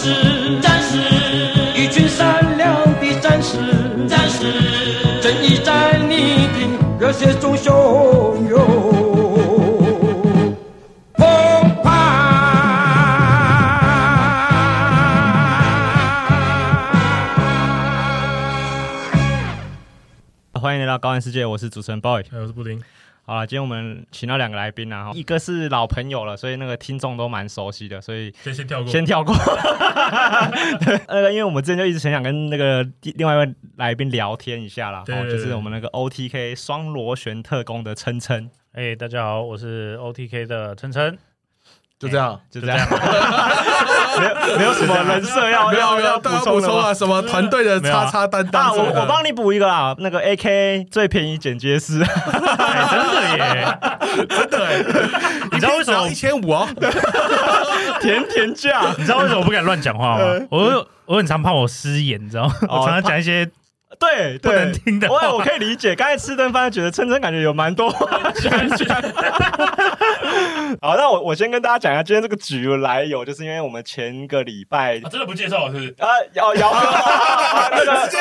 [0.00, 0.96] 士，战士，
[1.74, 3.58] 一群善良的战士，
[4.06, 6.68] 战士，正义在你的
[7.00, 8.56] 热血中汹涌。
[20.52, 22.80] 欢迎来到高玩世界，我是主持人 boy，我是布丁。
[23.28, 29.36] 好了，今天我们请到两个来宾啊，一个是老朋友了，所以那个听众都蛮熟悉的，所以先先跳过，先跳过。
[30.80, 38.50] 对，那个因为我们之前就一直很想跟那个另外一位来宾聊天一下啦，对，就是我们那个 OTK 双螺旋特工的琛琛。
[38.72, 41.18] 哎，大家好，我是 OTK 的琛琛。
[41.98, 42.78] 就这样，就这样，
[44.18, 46.92] 没有没有什么人设要要要补充啊？
[46.92, 48.76] 什么团队的叉叉担当？
[48.76, 53.78] 我我帮你补一个啊，那个 AK 最便宜剪接师，真的耶，
[54.28, 54.68] 真的，
[55.52, 56.68] 你知道为什么一千五哦？
[58.00, 60.24] 甜甜价，你知道为什么我不敢乱讲话吗？
[60.50, 62.54] 我我很常怕我失言，你知道吗？
[62.68, 63.48] 我常常讲一些。
[63.98, 65.08] 对，不能听的。
[65.10, 69.02] 我我可以理解，刚才吃顿饭觉得琛琛感觉有蛮多话想讲。
[70.82, 75.88] 好，那我我先跟大家讲一下今天这个局的来由，就是因为我们前个礼拜真的不介绍是不是？
[75.98, 76.80] 啊，姚姚哥，
[77.70, 78.18] 那个直接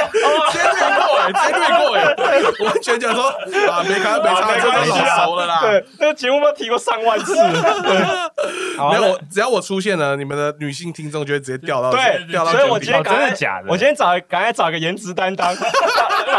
[0.51, 5.59] 直接略过哎，直接略过哎， 完全讲说啊，没看没看，这个老熟了啦。
[5.61, 7.35] 对，那个节目都提过上万次。
[7.35, 12.51] 没有，只要我出现了，你们的女性听众就会直接掉到对，掉到。
[12.51, 13.67] 所以我今天真的假的？
[13.69, 15.56] 我今天找赶快找个颜值担当。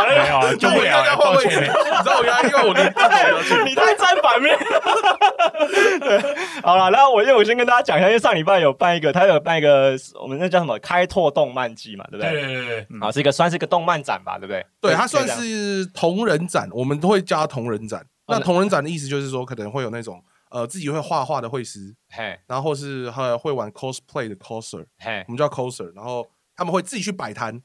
[0.09, 1.17] 没有啊， 就不了。
[1.17, 4.57] 抱歉，你知道我原来因为我你你太站反面。
[6.01, 12.33] 对好了，然后我因为我先跟大家讲一下，因为上礼拜有办一个，他有办一个，我们那叫什么开拓动漫季嘛，对不对？
[12.33, 13.01] 对对对。
[13.01, 14.65] 啊，是一个算是一个动漫展吧，对不对？
[14.81, 18.05] 对，它算是同人展，我们都会加同人展。
[18.27, 27.61] 那同人展的意思就是说，可能会有那种呃自己会画画的绘师，嘿，然后或是还会玩 cosplay 的 coser，嘿，我们叫 coser，然后他们会自己去摆摊。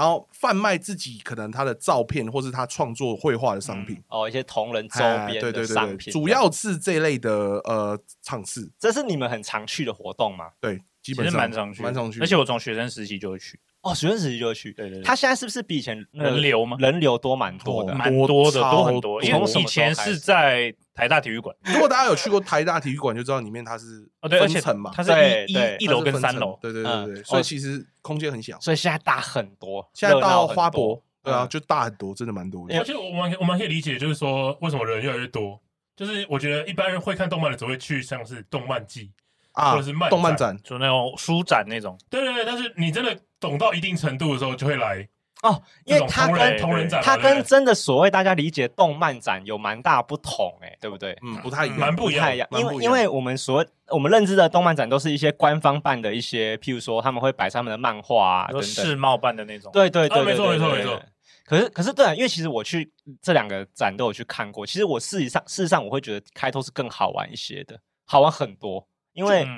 [0.00, 7.30] 然后贩卖自己可能他的照片，或是他创作绘画的商品、嗯、哦，一些同人周边的商品，对对对对，主要是这类的
[7.64, 8.72] 呃场次。
[8.78, 10.46] 这是你们很常去的活动吗？
[10.58, 12.18] 对，基本上蛮常去，蛮常去。
[12.20, 13.60] 而且我从学生时期就会去。
[13.82, 14.72] 哦，学生时期就会去。
[14.72, 15.04] 对对对。
[15.04, 16.78] 他现在是不是比以前人流吗？
[16.80, 19.22] 人流多蛮多的，蛮多的，多很多。
[19.22, 21.56] 因为以前是在台大体育馆。
[21.64, 25.10] 如果大家有去过台大体育馆，就知道里面它是哦分层嘛，它是
[25.48, 26.58] 一一一楼跟三楼。
[26.60, 27.24] 对对对对。
[27.24, 28.60] 所以其实空间很小。
[28.60, 29.88] 所以现在大很多。
[29.94, 32.78] 现在到花博，对啊，就大很多，真的蛮多的。
[32.78, 35.58] 而且我们我们可以理解，就是说为什么人越来越多，
[35.96, 39.10] 就是我觉得一般人会看动漫的只会去像是动漫季
[39.52, 41.98] 啊，或者是漫动漫展，就那种书展那种。
[42.10, 43.18] 对对对，但是你真的。
[43.40, 45.08] 懂到一定程度的时候，就会来
[45.42, 51.16] 哦，因为它跟同人展，它跟真的所谓大家理解动漫展有蛮大不同，哎，对不对？
[51.22, 52.36] 嗯，不太一样，蛮不一样。
[52.50, 59.72] 因为因为我们所我们认知的动漫展都是一些官方办的一些，譬如说他们会摆上面的漫画啊，等等，世贸办的那种。
[59.72, 61.02] 对对对，没错没错没错。
[61.46, 68.86] 可是可是对啊，因为其实我去这两个展都有去看过，其实我事实上事实上我会觉得开拓是更好玩一些的，好玩很多。
[69.14, 69.48] 因为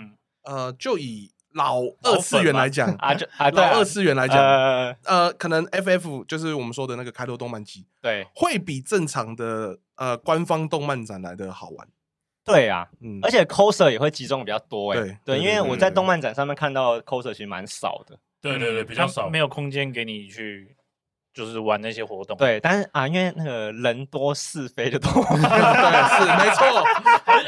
[0.44, 1.31] 呃，就以。
[1.54, 2.90] 老二次元来讲。
[2.94, 4.36] 啊，就 啊，老二次元来讲，
[5.04, 11.86] 呃，可能 FF 就是我们说的那个开拓动漫季，对，会比正常的呃官方动漫展来的好玩。
[12.44, 20.74] 对啊，嗯，而且 coser 也会集中比较多，哎，对，因为我在动漫展上面看到 coser 其实蛮少的，对对对，比较少，没有空间给你去。
[21.34, 26.84] 就是玩那些活动，对，但是啊，因为那个人多是非就多， 对，是没错，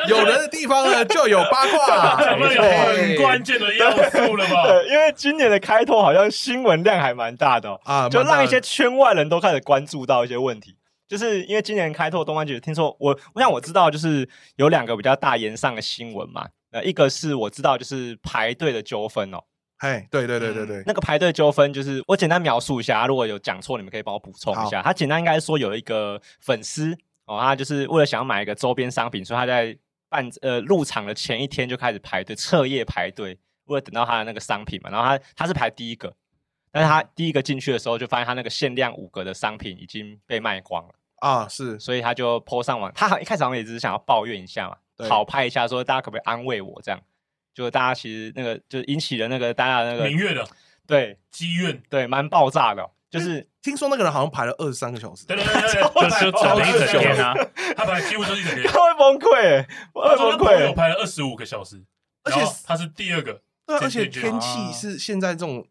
[0.09, 4.63] 有人的地方呢就有八卦， 很关键的要素了吧？
[4.73, 19.39] 对，因为今年的开拓好像新闻量还蛮大的啊，就让一些圈外人都开始关注到一些问题，就是因为今年开拓动漫节，听说我我想我知道，就是有两个比较大炎上的新闻嘛，呃，一个是我知道就是排队的纠纷哦。
[19.85, 24.81] 哎，对对对对对，那个排队纠纷就是我简单描述一下，如果有讲错，你们可以帮我补充一下。
[24.81, 26.97] 他简单应该说有一个粉丝
[27.27, 29.77] 哦，他就是为了想要买一个周边商品，所以他在
[30.09, 34.89] 办呃入场的前一天就开始排队，彻夜排队，为了等到他的那个商品嘛。
[34.89, 36.15] 然后他他是排第一个，
[36.73, 42.91] 但是他第一个进去的时候就发现他那个限量五个的商品已经被卖光了啊，是，所以他就 po 上网。
[42.95, 47.01] 他一开始好像也只是想要抱怨一下嘛，讨拍一下，说大家可不可以安慰我这样。
[47.55, 50.45] 就大家其实那个就引起了那个大家的那个民怨的，
[50.87, 52.85] 对积怨，对蛮爆炸的。
[53.09, 57.33] 就是听说那个人好像排了二十三个小时，对对对对，就超一整天啊，
[57.77, 60.69] 他排几乎就是一整天，他会崩溃，会崩溃。
[60.69, 61.81] 我排了二十五个小时，
[62.25, 65.65] 而且他是第二个，而且天气是现在这种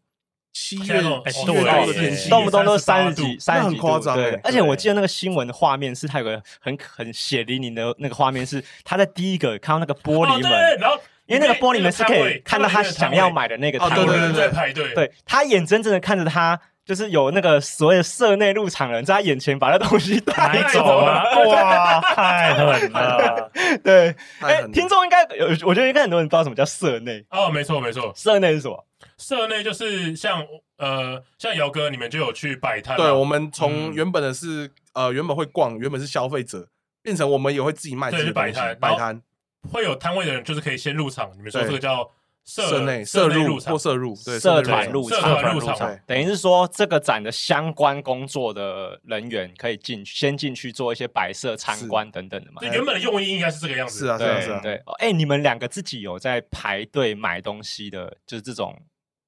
[0.54, 4.16] 七月七月的天气，动不动都三十几、三十几夸张。
[4.16, 10.98] 对，而且我记得那个新闻的画面是，他有个很很血淋淋的那个画面是，他在第一个看到那个玻璃门，然后。
[11.26, 15.12] 因为那个玻璃门是可以看到他想要买的那个摊位，对对对，在排队，对。
[15.24, 16.60] 他眼睁睁的看着他。
[16.84, 23.50] 就是有那个所谓的社内入场人在他眼前把那东西带走了， 哇，太狠了！
[23.82, 27.24] 对，哎，听众应该有，我觉得应该很多人不知道什么叫社内。
[27.30, 28.86] 哦，没错没错，社内是什么？
[29.16, 30.46] 社内就是像
[30.76, 36.68] 呃，像姚哥你们就有去摆摊，对，我们从原本的是呃，原本会逛，原本是消费者，
[37.02, 39.22] 变成我们也会自己卖，对，摆摊，摆摊
[39.72, 42.10] 会有摊位的人就是可以先入场，你们说这个叫。
[42.46, 52.60] 社内社入或社入，对，社团入场，社团入场，等于是说这个展的相关工作的人员可以进先进去做一些摆设参观等等的嘛。
[52.60, 54.00] 原本的用意应该是这个样子。
[54.00, 54.60] 是啊，是啊，是啊。
[54.60, 58.78] 对，哎，你们两个自己有在排队买东西的，就是这种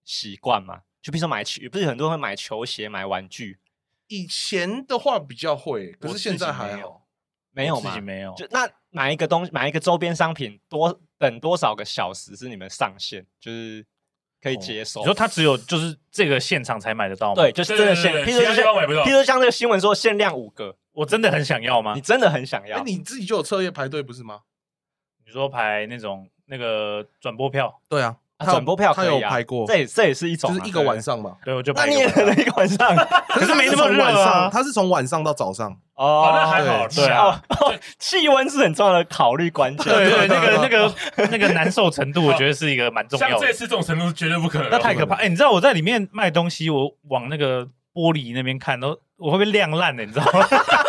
[0.05, 0.83] 习惯吗？
[1.01, 3.59] 就比如说买球，不是很多人会买球鞋、买玩具。
[4.09, 7.07] 以前的话比较会，可是现在还好，
[7.53, 7.89] 没有吗？
[7.89, 8.35] 自己没有。
[8.37, 10.99] 就那买一个东西，买一个周边商品多。
[11.19, 13.25] 等多少个小时是你们上限？
[13.41, 13.83] 就是
[14.43, 15.01] 可以接受。
[15.01, 17.37] 你说他只有就是这个现场才买得到吗？
[17.37, 18.13] 对，就是真的限。
[18.17, 18.65] 譬如说，
[19.03, 21.95] 譬如像这个新闻说限量五个，我真的很想要吗？
[21.95, 22.85] 你真的很想要？
[22.85, 24.41] 你自己就有彻夜排队不是吗？
[25.25, 27.81] 你说排那种那个转播票？
[27.89, 28.17] 对啊。
[28.45, 31.39] 转播票他有排过，这也这也是一种，就是一个晚上嘛。
[31.43, 32.95] 对，我就那你也可能一个晚上，
[33.33, 34.51] 可是没那么热啊。
[34.53, 36.87] 他是从晚上到早上哦，那还好。
[36.89, 37.43] 对啊，
[37.99, 39.93] 气温 是很重要的考虑关键。
[39.93, 40.95] 对对，那个 那个
[41.31, 43.33] 那个难受程度，我觉得是一个蛮重要的。
[43.33, 45.17] 像这次这种程度绝对不可能，那太可怕。
[45.17, 50.47] 哎，你知道我在里面卖东西，我往那个玻璃那边看，都我会被亮烂的，你知道吗？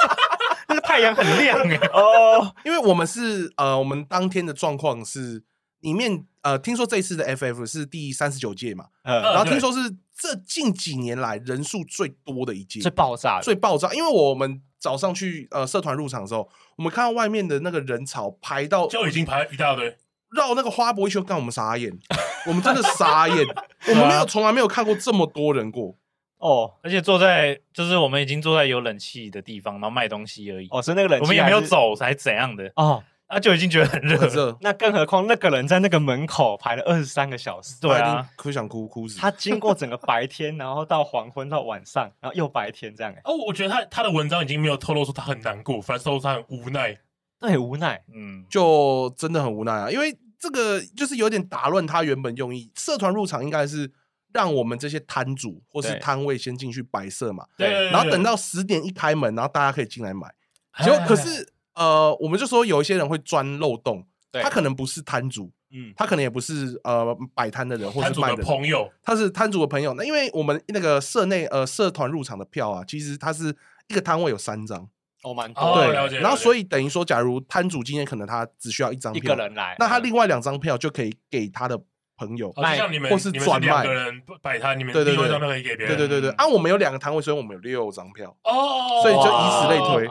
[0.69, 1.77] 那个太阳很亮哎。
[1.93, 5.43] 哦，因为我们是呃，我们当天的状况是。
[5.81, 9.77] 里面呃，听说这次的 FF 是第三十九届嘛，嗯，然后听说是
[10.17, 13.93] 这近几年来人数最多的一届，最爆炸，最爆炸。
[13.93, 19.97] 因为我们早上去呃社团入场的时候，我们看到外面的那个人潮排到就已经排一大堆，
[20.31, 21.91] 绕那个花博一圈，干我们傻眼，
[22.47, 23.47] 我们真的傻眼，
[23.89, 25.95] 我们没有从来没有看过这么多人过。
[26.39, 30.67] 哦，而且坐在就是我们已经坐在有冷气的地方，然后卖东西而已。
[30.69, 32.71] 哦，所以那个冷气我们也没有走，还是怎样的。
[32.75, 33.03] 哦。
[33.29, 39.19] 那就已经觉得很热，那更何况那个人在那个门口排了二十三个小时，对啊，哭想哭哭死。
[39.19, 43.13] 他经过整个白天，然后到黄昏到晚上，然后又白天这样。
[43.25, 46.97] 哦，我觉得他他的文章已经没有透露出他很难过，反正说他很无奈，
[47.39, 52.71] 对，无奈，嗯，就真的很无奈啊，因为这个就是有点打乱他原本用意。
[52.75, 53.91] 社团入场应该是
[54.31, 60.33] 让我们这些摊主或是摊位先进去摆设嘛，对，然后等到十点一开门，然后大家可以进来买。
[60.81, 61.53] 结果可是。
[61.77, 64.05] 呃，我们就说有一些人会钻漏洞，
[64.41, 69.93] 他可能不是摊主，嗯，他可能也不是呃摆摊的人，或者是卖的朋友，他是摊主的朋友。
[69.93, 73.55] 那因为我们那个社内呃社团入场的票啊，其实他是
[73.87, 74.89] 一个摊位有三张，
[75.23, 81.79] 哦，蛮多，对，然后所以等于说，假如摊主今天可能他只需要一张票，一个人来，那他另外两张票就可以给他的
[82.17, 82.79] 朋友卖，
[83.09, 83.85] 或是转卖。
[83.85, 85.95] 人摆摊，你们对对对张票可以给别人。
[85.95, 90.07] 对对对对，啊，我们有两个摊位，所以我们有六张票，哦，所以就以此类推，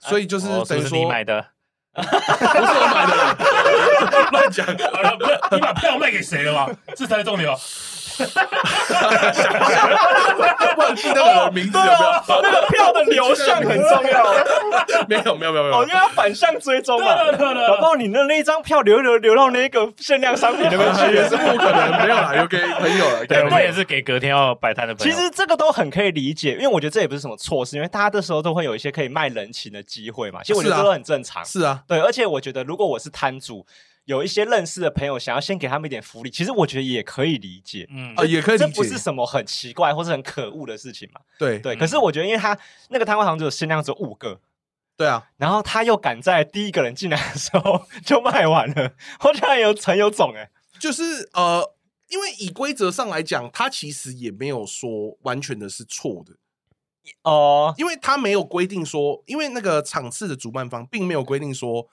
[0.00, 1.46] 所以就是等于说你买的。
[1.92, 3.36] 不是我买的，
[4.30, 4.64] 乱讲。
[4.64, 6.68] 好了，不是你把票卖给谁了吗？
[6.94, 7.58] 这才是重点哦。
[10.76, 12.40] 忘记那个人名字有没有？
[12.42, 14.32] 那个票的流向很重要。
[15.08, 17.14] 没有没有没有没有，哦，因为要反向追踪嘛。
[17.68, 21.90] 搞不好你的那一张票流流流到那个限量商品那边去，也是不可能。
[22.02, 23.26] 没有啦，有给朋友了。
[23.26, 25.12] 对，我们也是给隔天要摆摊的朋友。
[25.12, 30.40] 其实这个都很可以理解，因为我觉得这也不是什么错事，因为大家这时候都会有一些可以卖人情的机会嘛。
[30.42, 31.44] 其实我觉得这都很正常。
[31.44, 33.66] 是啊，对，而且我觉得如果我是摊主。
[34.10, 38.12] 有一些认识的朋友想要先给他们一点福利，其实我觉得也可以理解，嗯。
[38.16, 41.20] 啊，也可以理解，这不是什么很奇怪或是很可恶的事情嘛。
[41.38, 44.40] 对对，可是我觉得，因为他那个摊位好像只有限量只有五个，
[44.96, 50.50] 对啊，然后他又赶在第一个人进来的时候就卖完了，我觉得有成有种哎，
[50.80, 51.72] 就是呃，
[52.08, 56.34] 因为以规则上来讲，他其实也没有说完全的是错的。
[57.22, 61.86] 哦，呃、因为他没有规定说，因为那个场次的主办方并没有规定说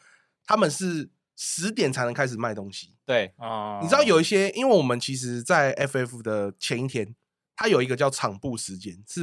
[0.44, 1.12] 他们是。
[1.40, 7.14] 十点才能开始卖东西，对啊，你知道有一些，因为我们其实，在 FF 的前一天，
[7.56, 9.22] 它有一个叫场部时间，是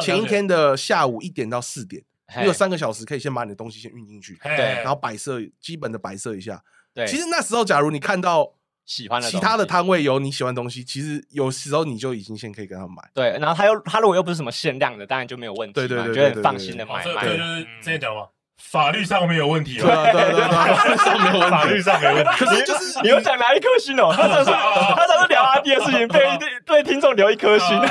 [0.00, 2.04] 前一天的下午一点到四点，
[2.38, 6.62] 你有三个小时可以先把你的东西先运进去，对，然后摆设基本的摆设一下，
[6.94, 7.04] 对。
[7.08, 13.30] 其实那时候，假如你看到喜欢的其他的摊位有你喜欢的东西，其实有时候你就已经先可以跟他买，对。
[13.40, 18.28] 然后他又他如果又不是什么限量的，当然就没有问题，对对对，觉得很放心的买买，对，就是之前讲嘛。
[18.58, 22.30] 法律上没有问题，对对对，法律上没有问题，法律上没问题。
[22.38, 24.12] 可是就是你又想拿一颗星哦？
[24.14, 27.80] 他常说他常说聊阿弟的事情，被对听众留一颗星。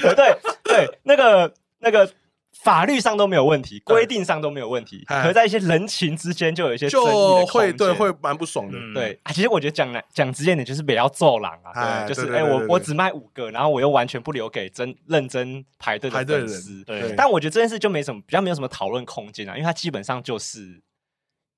[0.00, 2.08] 对对，那个那个
[2.62, 8.78] 法律上都没有问题，规定上都没有问题，可在一些人情之间就有一些争议就会对会蛮不爽的。
[8.92, 9.18] 对。
[9.22, 16.84] 啊，其实我觉得讲来讲直接点，就是不要揍狼啊，对，就是哎，我我只卖五个，然后我又完全不留给真认真排队的粉丝。
[16.84, 20.82] 对，但我觉得这件事就没什么比较没有什么讨论空间啊，因为它基本上就是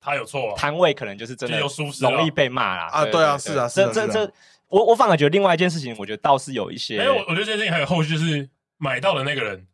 [0.01, 1.59] 他有错，摊位可能就是真的
[2.01, 2.87] 容易被骂啦。
[2.93, 4.33] 啊，对啊，是啊，这这这，
[4.69, 9.67] 我我反而觉得另外一件事情，我觉得倒是有一些，没有，我觉得这件事情还有后续，就是买到的那个人。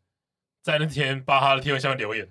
[0.69, 2.29] 在那天巴哈的贴文下面留言，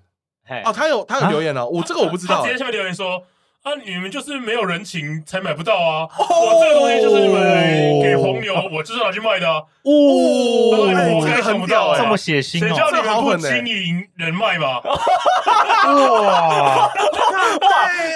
[0.64, 2.36] 哦，他有他有留言了，我这个我不知道。
[2.36, 3.26] 他直接下面留言说
[3.68, 6.08] ：“啊，你们就是没有人情才买不到啊！
[6.18, 12.60] 我这个东西就是你们给黄牛， 我就是拿去卖的。”哦，我这个很屌，这么血腥哦！
[12.60, 14.80] 谁叫你们不经营人脉吗？
[14.84, 14.98] 哇！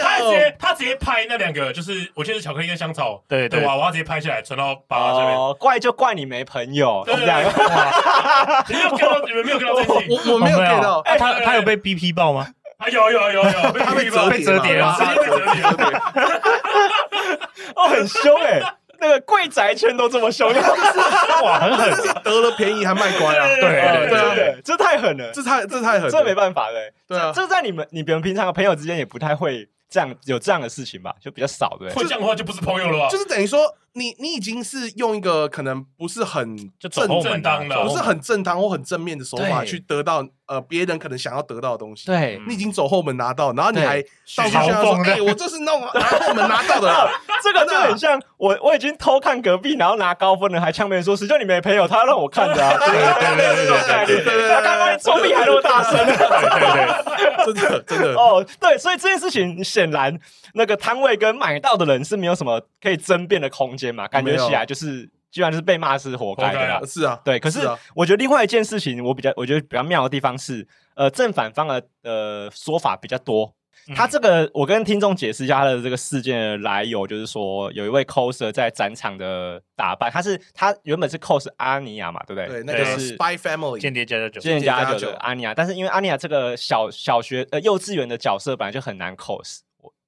[0.02, 3.76] 他直接他直接拍那两个，就是我记得是巧克力跟香草，对对吧？
[3.76, 5.36] 我要直接拍下来传到巴哈下面。
[5.58, 7.40] 怪就怪你没朋友，这样。
[8.68, 10.06] 你没有看到，你们没有看到这些？
[10.08, 11.02] 我我没有看到。
[11.02, 12.46] 他他有被 BP 爆吗？
[12.82, 13.52] 啊，有有有有，
[13.84, 15.84] 他被折被折叠了，直接被折叠。
[17.76, 18.60] 哦，很凶哎，
[18.98, 20.52] 那个贵宅圈都这么凶，
[21.44, 21.92] 哇，很狠，
[22.24, 23.46] 得了便宜还卖乖啊！
[23.46, 26.92] 对对对，这太狠了，这太这太狠，这没办法的。
[27.06, 29.68] 对啊，这在你们你们平常的朋友之间也不太会。
[29.92, 31.92] 这样有这样的事情吧，就比较少，对。
[31.92, 33.08] 会这样的话就不是朋友了吧？
[33.10, 33.60] 就是等于说，
[33.94, 36.90] 你你已经是用一个可能不是很正
[37.22, 42.06] 正当的，不是很正当或很正面的手法去得到呃别人可能想要得到的东西。
[42.06, 47.10] 对，你已经走后门拿到，然后你还到处炫耀说：“哎，我这是弄拿后门拿到的。
[47.42, 51.86] ”这个就很像我我已经偷看隔壁，然后拿高分了，还呛别人说：“谁叫你没朋友？
[51.86, 52.54] 他让我看的。
[52.80, 60.18] ”对对对对对对，他刚刚作弊还那么大声，对对对，真的真的哦，对，所以这件事情显然。
[60.54, 64.06] 那个摊位跟买到的人是没有什么可以争辩的空间嘛？
[64.06, 66.80] 感觉起来就是基本上就是被骂是活该的啦。
[66.86, 67.40] 是啊，对。
[67.40, 67.60] 可是
[67.96, 73.54] 我觉得另外一件事情，我比较我觉得比较妙的地方是，呃，正反方的呃说法比较多。
[73.96, 82.62] 他这个我跟听众解释一下他的这个事件的来由，就是说有一位 coser 在展场的打扮，他是他原本是 cos 阿尼亚嘛，对不对？
[82.62, 85.52] 对，那个是 Spy Family 间谍家家酒，间谍家家酒的阿尼亚。
[85.52, 89.60] 但是因为阿尼亚这个小小学呃幼稚园的角色本来就很难 cos。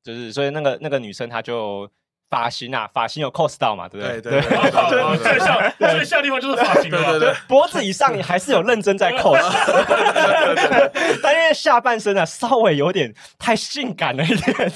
[0.05, 1.91] 就是，所以那个那个女生她就
[2.31, 4.21] 发型啊，发型有 cos 到嘛，对不对？
[4.21, 9.39] 对对 对，最像最像地方就是发型了，对对，脖子以上你还是有认真在 cos，
[11.23, 14.71] 但因为下半身啊稍微有点太性感了一点，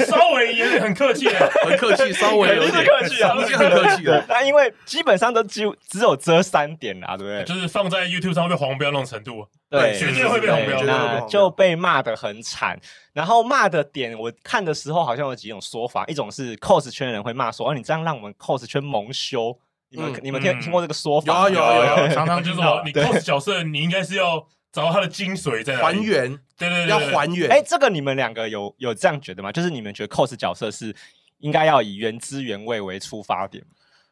[0.06, 2.84] 稍微有点很客气，很客气，稍微有点。
[2.86, 4.24] 客气啊，已经很客气了。
[4.28, 7.44] 那因为基本上都只有只有遮三点啦，对不对？
[7.44, 9.46] 就是放在 YouTube 上会被黄标那种程度。
[9.68, 12.78] 对，绝对会被红标，那就被骂得很惨。
[13.12, 19.58] 然后骂的点，我看的时候好像有几种说法，一种是 cos 圈的人会骂说：“哦，你这样让我们 cos 圈蒙羞。”
[19.88, 21.48] 你们你们听听过这个说法？
[21.48, 24.38] 有有有， 常常就是说，你 cos 角色，你应该是要
[24.70, 26.28] 找到它的精髓在还原。
[26.58, 27.50] 对对对，要还原。
[27.50, 29.50] 哎，这个你们两个有有这样觉得吗？
[29.50, 30.94] 就是你们觉得 cos 角色是
[31.38, 33.64] 应该要以原汁原味为出发点？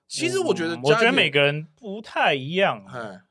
[0.08, 2.84] 其实我觉得，我觉得每个人不太一样。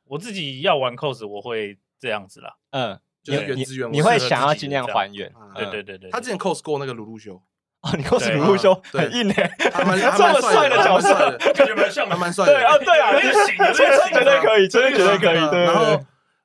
[0.06, 1.78] 我自己要玩 cos，我会。
[2.04, 6.12] 这样子啦，嗯，就是原汁原味，你会想要尽量还原，对对对对。
[6.12, 7.42] 他之前 cos 过那个鲁路修，
[7.80, 12.54] 哦，你 cos 鲁路修很硬诶，还蛮这么帅的角色，感觉蛮像，还蛮帅的。
[12.54, 15.50] 对啊，对啊，这个型，这个绝对可以，真的绝对可以。
[15.50, 15.98] 对，然后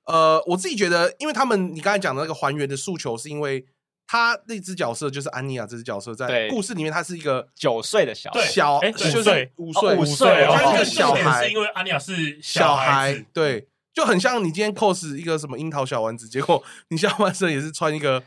[0.05, 3.67] 呃，我自己觉得，因为他们你刚才讲的那个还原的诉求，是因为
[4.07, 13.67] 他那只角色就是安妮亚这只角色，在故事里面他是一个九岁的小小，哎，五岁，五岁，五岁，他是个小孩，是因为安妮亚是小孩，对。
[13.99, 18.23] 就很像你今天 cos 一个什么樱桃小丸子，结果你下半身也是穿一个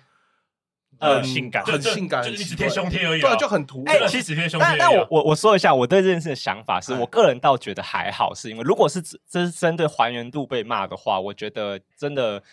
[1.00, 3.82] 很性感、很性感，就是只贴胸贴而已，对，就很土。
[3.86, 4.68] 哎，其实贴胸贴。
[4.68, 12.44] 但但我我我说一下我对这件事的想法是，我个人倒觉得还好，是因为如果是这是针对还原度被骂的话，我觉得真的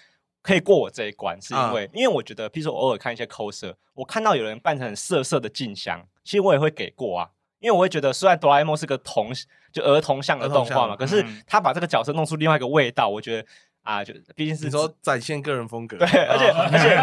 [0.40, 7.30] 可以过我这一关，是因为因为我觉得，譬如说我偶尔看一些 coser，我看到有人扮成很色色的静香，其实我也会给过啊。
[7.60, 9.32] 因为我会觉得，虽然哆啦 A 梦是个童
[9.78, 13.46] 就儿童向的动画嘛，可是他把这个角色弄出另外一个味道，我觉得
[13.84, 15.96] 啊，就毕竟是说展现个人风格。
[15.96, 16.94] 对，而且而且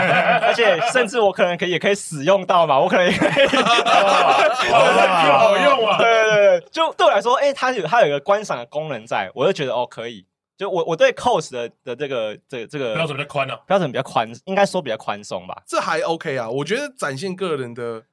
[0.47, 3.47] 而且， 甚至我可能可以也可以使用到嘛，我可能也可以，
[4.69, 5.97] 好用啊！
[6.01, 10.25] 对对对，就对我来说，哎，它有它有一个观赏的功能在，我就觉得哦可以。
[10.57, 15.61] 就我我对 cos 的的这个这这个标准比较宽呢，标准比较宽，应该说比较宽松吧。
[15.67, 18.03] 这还 OK 啊，我觉得展现个人的。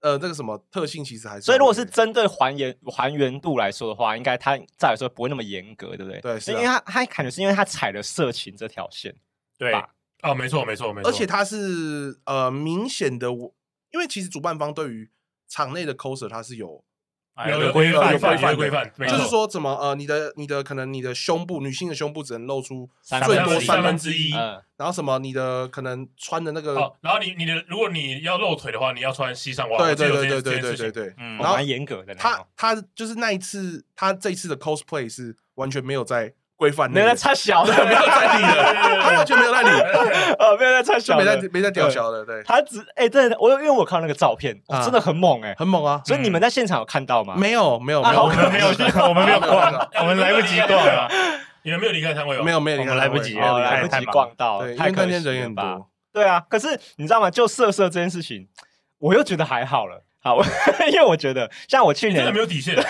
[0.00, 6.20] 呃，那个什么特性其实还是，所以如果是针对还原还原度来说的话，应该它再来说不会那么严格，对不对？
[6.20, 9.14] 对，是因为它它感觉是因为它踩了色情这条线，
[9.58, 9.88] 对吧？
[10.22, 13.28] 哦，没错没错没错，而且它是呃明显的，
[13.90, 15.10] 因为其实主办方对于
[15.48, 16.84] 场内的 coser 它是有
[17.46, 24.30] 有有规范，有规范，规范，就是说怎么呃，你的你的可能你的胸部，女性的胸部只能露出最多三分之一，
[24.76, 32.14] 然后什么你的可能穿的那个，然后你你的如果你要露腿的话，你要穿西上袜，对对对对对对对对，嗯，蛮严格的。
[32.14, 36.34] 他他就是那一次，他这一次的 cosplay 是完全没有在。
[36.58, 39.68] 规范，没在插小的， 没有在理的， 他完全没有在理，
[40.38, 42.42] 呃， 没有在插小，没在没在屌小的，对。
[42.42, 46.02] 他只哎，对，我因为我看到那个照片，真的很猛哎，很猛啊！
[46.04, 47.34] 所以你们在现场有看到吗？
[47.36, 48.68] 没有，没有，没有，我们没有，
[49.08, 51.08] 我们没有逛，我们来不及逛啊！
[51.62, 55.88] 你们没有离开摊位，没有，没有离开，来不及，来不及逛到，太可怜人很多。
[56.12, 57.30] 对啊，可是你知道吗？
[57.30, 58.48] 就色色这件事情，
[58.98, 60.02] 我又觉得还好了。
[60.28, 60.42] 好，
[60.92, 62.74] 因为我觉得像我去年真的没有底线，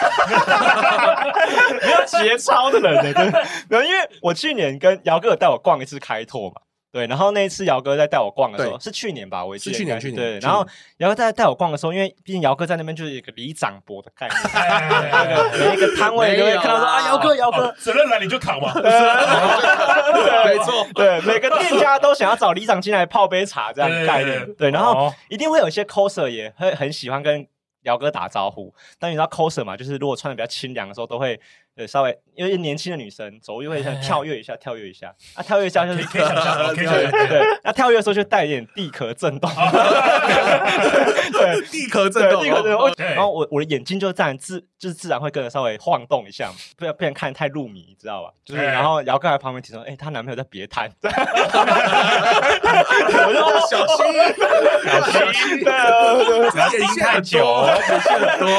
[1.84, 3.24] 没有节操的人对，
[3.68, 6.56] 没有，因为我去年跟姚哥带我逛一次开拓嘛。
[6.98, 9.44] 对，然后那一次姚哥在带我逛的时候，是去年吧？
[9.44, 10.16] 我是去年，去年。
[10.16, 18.74] 对，然后姚哥在带我逛的时候，因为毕竟姚哥在那边就是一个里长伯的概念，每一个摊位都会看到说啊，姚哥，姚哥，责任来你就扛嘛。
[18.74, 24.54] 没错，对，每个店家都想要找里长进来泡杯茶这样的概念。
[24.54, 27.46] 对，然后一定会有一些 coser 也会很喜欢跟
[27.82, 31.40] 姚哥打招呼，但你知道 coser 嘛，就是如果穿的比较清凉的时候，都会。
[31.78, 35.14] 对，稍微因为年轻的女生走路会像跳跃一下，跳跃一下。
[35.34, 39.48] 啊，跳跃一下就是可以想象，可以想象，对，那跳跃的时候就带一点地壳震动，
[41.30, 48.32] 对，地壳震动，地壳震动，然后我我的眼睛就自然自就是自然会跟着稍微晃动一下，不要不然看得太入迷，你知道吧？
[48.44, 51.08] 就是然后姚哥在旁边提说，哎，她男朋友在别摊， 我
[53.32, 53.96] 就说小心，
[55.12, 55.70] 小心，对，
[56.50, 57.64] 不要盯太久，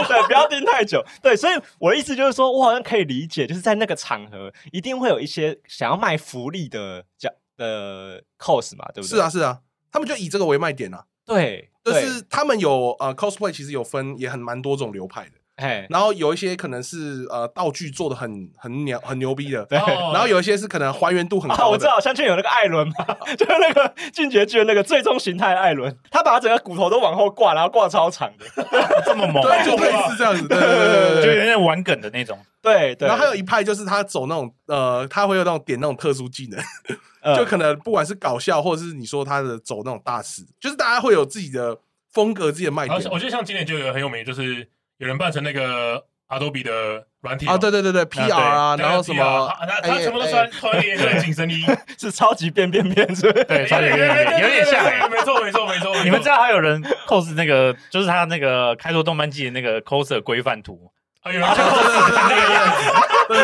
[0.07, 3.08] 对，不要盯太久，对，所以我的意思就是说我好像可以。
[3.09, 9.17] 理解，就是在那个场合，一定会有一些想要卖福利的叫的 cos 嘛，对不对？
[9.17, 9.59] 是啊，是啊，
[9.91, 11.03] 他们就以这个为卖点啊。
[11.25, 15.31] 对，就是他们有呃 cosplay，其实有分也很蛮多种流派的。
[15.57, 19.77] 哎，然后有一些可能是呃道具做的很很牛很牛逼的，对。
[19.77, 21.69] 然后有一些是可能还原度很高。
[21.69, 22.93] 我知道，像就有那个艾伦嘛，
[23.37, 28.45] 就是那个进击剧的那个最终形态艾伦，他把整个骨头都往后挂，然后挂超长的，
[29.05, 32.39] 这么猛，对，就类似这样子，对对对，就有点玩梗的那种。
[32.61, 33.07] 对对。
[33.07, 36.59] 然后还有一派就是他走那种呃，他会有那种点那种特殊技能，
[37.35, 41.77] 就可能不管是搞笑，或者是你说他的走那种大师，就是大家会有自己的
[42.11, 42.95] 风格、自己的卖点。
[43.11, 44.67] 我觉得像今年就有很有名，就是。
[44.99, 51.63] 有人扮成那个阿多比的软体啊，对对对对，PR 啊，然后什么，他他全部都穿穿一件紧身衣，
[51.97, 53.31] 是超级变变变，是？
[53.45, 56.03] 对，超级变变变，有点像，没错没错没错。
[56.03, 62.91] 你们知道还有人 cos 那个，就是他那个开拓动漫季的那个 coser 规范图，哎呦，就 cos 那个样子，
[63.27, 63.37] 对，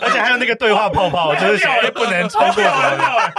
[0.00, 3.32] 而且还有那个对话泡泡，就是写不能超过什么，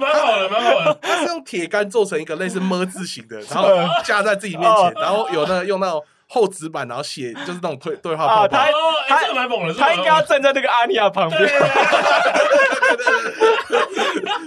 [0.00, 0.98] 蛮好的蛮好的。
[1.02, 3.68] 它是用铁杆做成一个类似么字形的，然后
[4.04, 6.02] 架在自己面前，然后有那用那种。
[6.28, 8.48] 厚纸板，然后写就是那种对 对话泡泡。
[8.48, 8.66] 他
[9.24, 11.40] 他蛮猛的，他应该要站在那个阿尼亚旁边。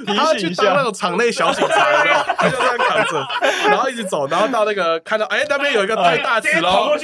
[0.07, 1.75] 他去当那种场内小警察，
[2.35, 3.27] 他就这样扛着，
[3.69, 6.97] 然后一直走，然后到那个看到哎那边有一个太大尺喽，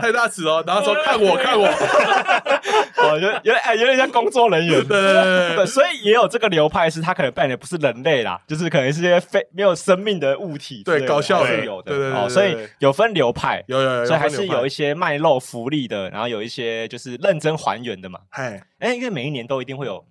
[0.00, 14.08] 太大尺喽，然后说看我看我，哦，有有哎有点像工作人员，对对对，所以也有这个流派是他可能扮的不是人类啦，就是可能是些非没有生命的物体，对，搞笑是有的，对对，所以有分流派，有有有。
[14.08, 18.20] 所以还是有一些卖肉福利的，然后有一些就是认真还原的嘛。
[18.30, 20.04] 哎，因为每一年都一定会有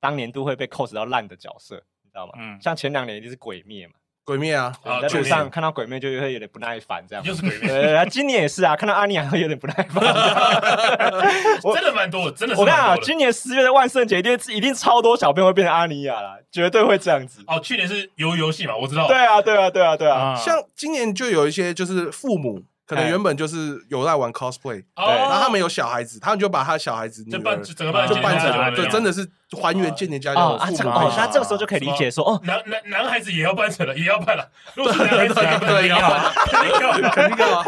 [0.00, 2.32] 当年度会被 cos 到烂的角色，你知道吗？
[2.38, 4.72] 嗯，像前两年一定是鬼灭嘛，鬼灭啊，
[5.02, 7.24] 在路上看到鬼灭就会有点不耐烦，这样。
[7.24, 7.68] 就是鬼灭。
[7.68, 10.04] 对，今年也是啊，看到阿尼亚会有点不耐烦。
[11.74, 12.56] 真的蛮多，真的。
[12.56, 17.42] 我看啊，今年十月的万圣节一定一定超多小朋友会变成阿尼亚啦，绝对会这样子。
[17.46, 19.06] 哦，去年是游游戏嘛，我知道。
[19.06, 20.34] 对啊，对啊，对啊，对啊。
[20.34, 22.62] 像今年就有一些就是父母。
[22.88, 29.28] 可能原本就是有在玩 cosplay，对，然后他们有小孩子，他们就把他的小孩子就扮整个扮就扮成，对，真的是
[29.60, 30.88] 还原间谍家家的父母。
[30.88, 35.34] 哦，那这个时候就可以理解说，哦，男男男孩子也要扮成了，也要扮了， 如果是男孩子
[35.82, 35.98] 也要，
[36.46, 37.62] 肯定要，肯定要。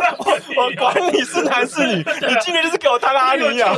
[0.57, 3.77] 我管你是男是女，你今天就是给我当阿尼亚。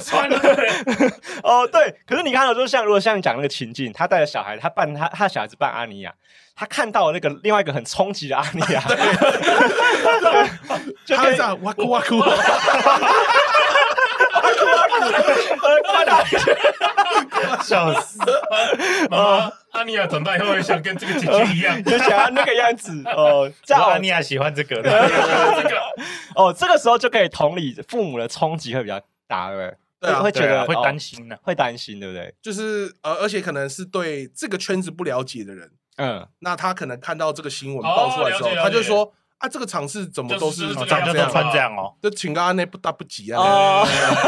[1.42, 6.14] 哦，对，可是你看到就是像如果像你讲那个情境，他带着小孩，他扮他他小孩子扮阿尼亚。
[6.54, 8.80] 他看到了那个另外一个很冲击的阿尼亚，
[11.04, 12.32] 就这样哇哭哇哭，哇哭
[14.66, 14.86] 哇
[16.24, 16.32] 哭，
[17.64, 18.18] 笑死！
[19.10, 23.50] 妈妈，阿尼亚长大以后会想跟这个姐姐一样， 就想要那个样子哦。
[23.64, 25.80] 这样阿尼亚喜欢这个的，这个
[26.36, 29.76] 哦，这个时候就可以同理父母的冲击会比较大，对不对？
[30.00, 32.34] 对，会觉得会担心的，会担心，对不对？
[32.42, 35.70] 就是呃，而且可能是对这个圈子不了解的人。
[35.96, 41.92] 嗯，那他可能看到这个新闻爆出来之后，他就说啊，这个场次怎么都是大家都穿这样哦？
[42.00, 43.42] 就请个阿内不大不急啊！
[43.42, 43.84] 哦，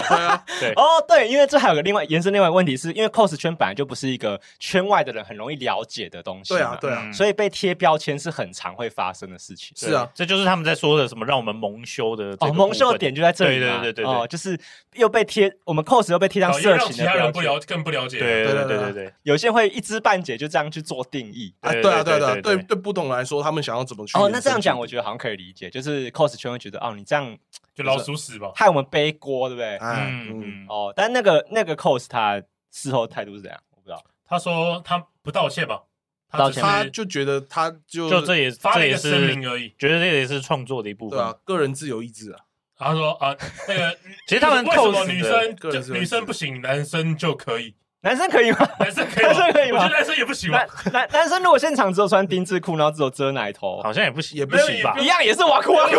[0.09, 0.73] 对啊， 对。
[0.73, 9.73] 哦，对，因为这还有个另外延伸另外一个问题，是因为 cos 圈本来就不是一个圈外的人很容易了解的东西，对啊，对啊，所以被贴标签是很常会发生的事情。
[9.77, 14.59] 是啊，这就是他们在说的什么让我们蒙羞的哦，蒙羞的点就在这里，对对对对哦，就是
[14.95, 21.55] 又被贴我们 cos 又被贴上色情的其他人不了更不了解，对对对对对，有些会一知半解就这样去做定义。
[21.61, 26.11] 啊，对啊对啊对对不懂来说，他们想要怎么去哦，那这样讲我觉得好像可以理解，就是。
[26.11, 27.37] cos 圈会觉得哦，你这样
[27.75, 29.77] 就老鼠屎吧，害我们背锅，对不对？
[29.81, 33.61] 嗯嗯哦，但那个那个 cos 他事后态度是怎样？
[33.71, 34.03] 我不知道。
[34.27, 35.83] 他说他不道歉吧？
[36.31, 42.41] 道歉，他就觉得他就就这也发了一个声明而已，觉得这也是创作的一部分，对啊，个人自由意志啊。
[42.77, 43.37] 他说啊，
[43.69, 47.75] 那个 其实他们为什么女生女生不行，男生就可以？
[48.05, 48.59] 男生可以吗？
[48.79, 49.79] 男生可以，男生可以吗？
[49.79, 50.65] 我觉得男生也不行吧。
[50.93, 54.95] 男男生如果现场只有穿丁字裤，然后只有遮奶头，好像也不行，也不行吧？
[55.01, 55.97] 一样也是哇酷哇酷，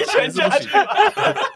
[0.00, 0.68] 一拳下去。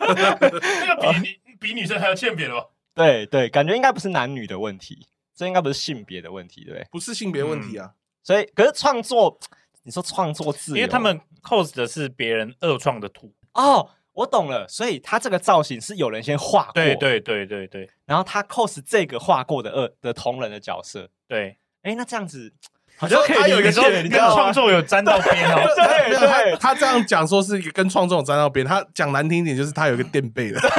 [0.00, 2.66] 那个比你比女生还要欠扁了吧？
[2.94, 6.86] 对对，感觉应该不是男女的问题，这应该不是性别的问题，对不对？
[6.90, 7.92] 不是性别问题啊。
[8.24, 9.38] 所以，可是创作，
[9.84, 13.88] 你说创作自由，因为他们 cos 的是别人二创的图哦。
[14.14, 22.52] 我懂了，所以他这个造型是有人先画过，对对对对对，然后他 cos 这个画过的二的同人的角色，对，哎，那这样子
[22.96, 30.60] 好像可以有一个跟创作有沾到边哦，对对，他这样讲说是跟创作有沾到边，他讲难听一点就是他有一个垫背的。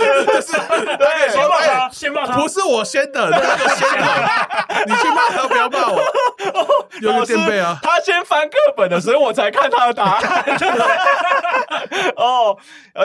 [0.00, 4.30] 就是对，先骂他，先骂他，不是我先的，那个先的，
[4.86, 6.00] 你去骂他，不要骂我。
[7.08, 10.44] 有个垫背啊，他先翻课本的，所以我才看他的答案。
[12.16, 12.58] 哦，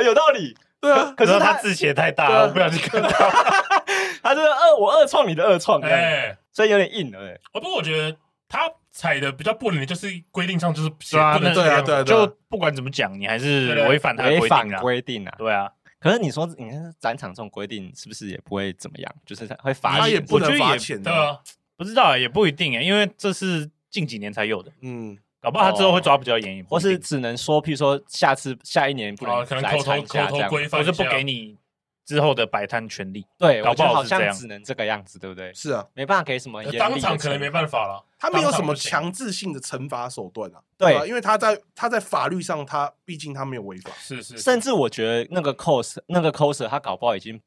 [0.03, 1.13] 有道理，对啊。
[1.15, 3.09] 可是他字写太大了，我不想去看到。
[4.21, 7.19] 他是二，我二创你的二创，哎，所以有点硬了。
[7.27, 8.17] 哎，不过我觉得
[8.49, 15.69] 他踩的比较不能，就是规定上就是是啊，对啊，对啊，就不管怎么讲，你还是违反他规定啊规定啊，对啊。
[15.99, 19.15] 可是你说，你看展场这种规定是不是也不会怎么样？
[19.25, 21.39] 就是他会罚钱，他也不能罚钱的，啊、
[21.77, 24.69] 不知道也不一定诶，因为这是近几年才有的。
[24.81, 31.57] 嗯，搞不好他之后会抓比较严，或是只能说，譬如说下次下一年不能来参加这样，或是不给你。
[32.05, 35.51] 之后的摆摊权利，对，搞不好像只能这个样子，对不对？
[35.55, 38.05] 是啊，没办法给什么，当场可能没办法了。
[38.19, 43.89] 他没有什么强制性的惩罚手段啊，对，因为他在他在法律上，他毕竟他没有违法。
[43.97, 47.41] 是是，甚至我觉得那个 cos 那个 coser 他搞不好已经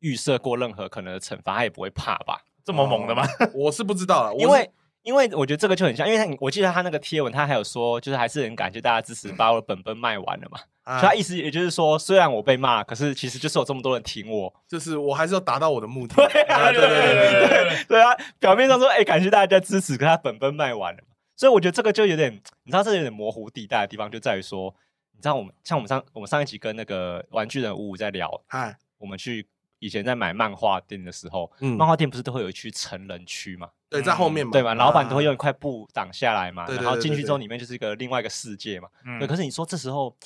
[0.00, 2.42] 预设过任何可能的惩罚，他也不会怕吧？
[2.64, 3.26] 这么猛的吗？
[3.52, 4.70] 我是不知道了，因为
[5.02, 10.58] 因为我觉得这个就很像，因为他我记得他那个贴文，他还有说，就是还是很感谢大家支持，把我的本本卖完了嘛。
[10.88, 16.14] 所以他意思也就是说，虽然我被骂，可是其实就是有这么多人挺我，就是我还是要达到我的目的。
[16.14, 18.16] 对对对对对 对啊！
[18.38, 21.02] 表面上说，哎，感谢大家支持，可他本本卖完了。
[21.36, 22.32] 所以我觉得这个就有点，
[22.64, 24.74] 你知道，这有点模糊地带的地方就在于说，
[25.12, 29.46] 你知道，我们像我们上我们上一集跟那个玩具人五五在聊，啊，我们去
[29.80, 33.68] 以前在买漫画店的时候，漫画店不是都会有一区成人区嘛？
[33.90, 34.74] 对，在后面嘛，对吧？
[34.74, 38.88] 老板都会用一块布挡下来嘛，然后进去之后里面就是一个另外一个世界嘛。
[39.18, 40.16] 对，可是你说这时候。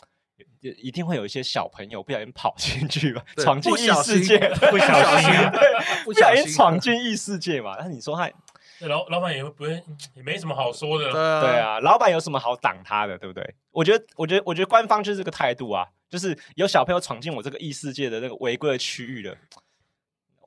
[0.61, 4.39] 一定会有一些小朋友不小心跑进去吧，闯进异世界，
[4.71, 5.31] 不小心，
[6.05, 7.75] 不小心闯进异世界嘛。
[7.77, 8.31] 但是你说他，
[8.87, 9.83] 老老板也不会，
[10.15, 11.11] 也没什么好说的。
[11.11, 13.55] 对啊，老板有什么好挡他的，对不对？
[13.73, 19.37] 我觉得，我觉得，我觉得官方就是这个态度啊，就是有小朋友闯进我这个异世界的那个违规的区域了。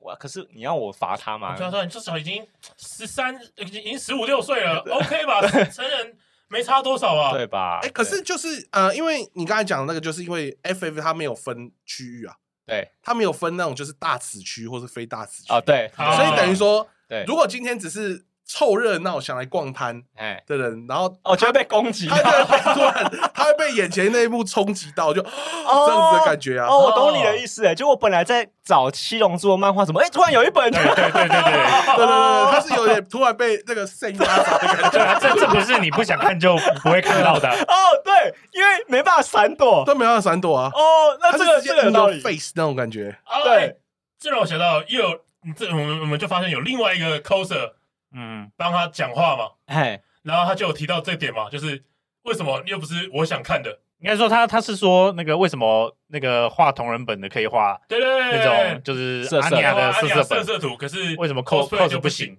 [0.06, 1.54] 哇，可是你要我罚他吗？
[1.56, 5.40] 这样说，你至少已经十三，已经已经十五六岁了，OK 吧？
[5.66, 6.16] 成 人。
[6.48, 7.80] 没差多少啊，对吧？
[7.82, 18.24] 哎，可是就是呃，因为你刚才讲的那个，就是因为 FF 它没有分区域啊，对，它没有分那种就是大此区或是非大此区啊，对，所以等于说，对，如果今天只是。
[18.46, 26.68] 凑热闹想来逛摊哎的人，然后哦就会被攻击，他突然他会被眼前那一幕冲击到，就 这样子的感觉啊！
[26.68, 30.70] 哦，我懂你的意思哎，就我本来在找七龙珠的漫画，怎么哎突然有一本？
[30.70, 35.18] 对对对对对 对对，他是有点突然被那个声音压着的感觉。
[35.18, 40.70] 这这不是你不想看就不会看到的 哦，对，因为没办法闪躲，都没办法闪躲啊。
[40.72, 43.18] 哦，那这个这个道理，face 那种感觉。
[43.42, 43.76] 对，
[44.20, 45.20] 这让我想到又有
[45.56, 47.72] 这我们我们就发现有另外一个 coser。
[48.16, 51.84] 嗯，帮他讲话嘛，哎，然后他就有提到这点嘛，就是
[52.22, 53.80] 为什么又不是我想看的？
[54.00, 62.38] 应该说他他是说那个为什么那个画同人本的可以画，对对对，那种就是阿尼亚的色色色色图，可是为什么 cosplay 就不行？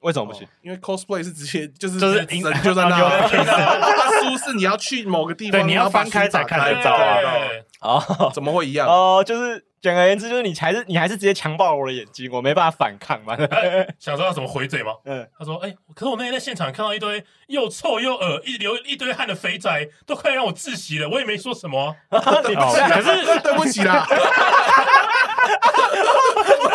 [0.00, 0.46] 为什么不行？
[0.62, 7.18] 因为 cosplay 是直接就是就是人就在那，他书是你要去某个地方，对，你要翻开才看得到啊。
[7.80, 8.86] 哦，怎么会一样？
[8.88, 13.36] 哦，就是简而言之，就是你还是你还是直接强暴我的眼睛，我没办法反抗嘛。
[13.98, 14.92] 想说要怎么回嘴吗？
[15.04, 21.10] 嗯，他说：“哎、欸，可是我那天在现场看到一堆又臭又恶、一流一堆汗的肥宅，都快让我窒息了。
[21.10, 24.06] 我也没说什么、啊，对不起，可是对不起啦。”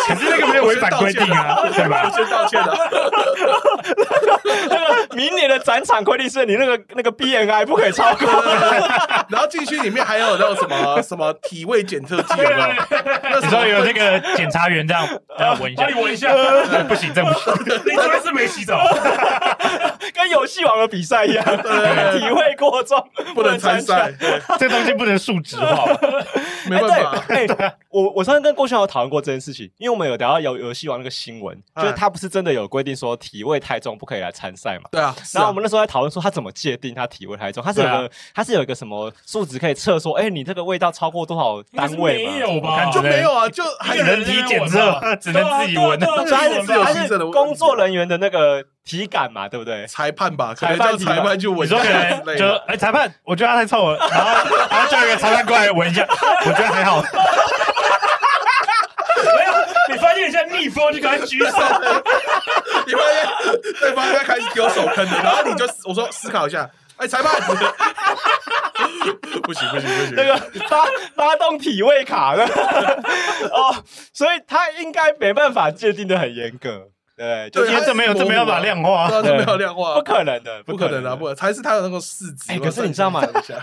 [0.08, 2.04] 可是那个没有违反规定啊，对吧？
[2.04, 2.76] 我先道歉了。
[4.70, 8.28] 那个明年的展场规定是你那个那个 BNI 不可以超过。
[9.30, 12.68] 然后进去里面还有那种什么什么体位检测机，有没有？
[13.42, 15.08] 你说有那个检查员这样
[15.40, 16.34] 要闻一下，你闻一下，
[16.88, 17.54] 不行，这不行。
[17.86, 18.80] 你昨天是没洗澡，
[20.14, 23.02] 跟游戏王的比赛一样，体会过重
[23.34, 24.12] 不能参赛，
[24.60, 25.86] 这东西不能数值化，
[26.70, 27.24] 没办法。
[27.30, 27.48] 哎，
[27.90, 34.88] 我我上次跟郭轩豪讨论过这件事情，因为我们有聊到有游戏王那个新闻，就是他不是真的有规定说体味太重不可以来参赛嘛？
[34.92, 35.16] 对啊。
[35.34, 42.92] 然后我们那时候在讨论说他怎么界定他体味太重，他是有个他是有一个什么数值可以测说，哎，你这个味道超过多少单位没有吧？
[42.92, 46.00] 就没有啊，就还人体检测， 只能自己闻。
[46.00, 49.88] 他是工作人员的那个体感嘛，对不对？
[49.88, 51.68] 裁判吧，可能叫裁判就闻。
[51.68, 51.80] 你说
[52.68, 56.06] 哎，裁判，我觉得他太臭了，然后然后叫一个裁判过来闻一下，
[56.46, 57.04] 我觉得还好。
[59.22, 59.52] 没有，
[59.90, 59.98] 你
[60.60, 61.46] 一下逆风就赶快举手。
[62.86, 63.28] 你发现
[63.80, 67.40] 对方在开始丢手坑了，然后你就我说思考一下，哎，裁判，
[69.44, 70.36] 不行不行不行，那个
[70.68, 82.58] 发发动体位卡的哦，所以他应该没办法界定的很严格，对，就因为这没有这没有办法量化，这没有量化，不可能的，不可能的，不，才是他的那个市值。
[82.60, 83.22] 可是你知道吗？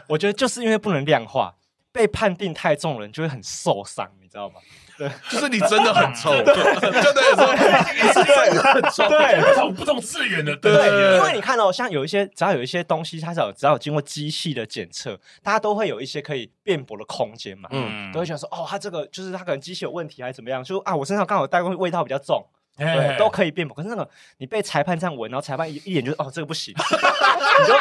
[0.08, 1.54] 我觉得就是因为不能量化，
[1.92, 4.54] 被判定太重的人就会很受伤，你知道吗？
[4.98, 7.54] 对， 就是你真的很臭， 就等于说
[7.94, 10.72] 你是真的很臭，对，不同不同次元的，对，
[11.16, 22.44] 因为你看哦，像有一些只要有一些东西，它只要只要有经过机器的检测，大家都会有一些可以辩驳的空间嘛，嗯，都会想说，哦，它这个就是它可能机器有问题还是怎么样，就啊，我身上刚好带过味道比较重。
[22.76, 23.74] 对，都可以辩驳。
[23.74, 24.08] 可是那个
[24.38, 26.78] 你被裁判这样闻，然后裁判一一眼就是哦，这个不行，你
[27.66, 27.74] 就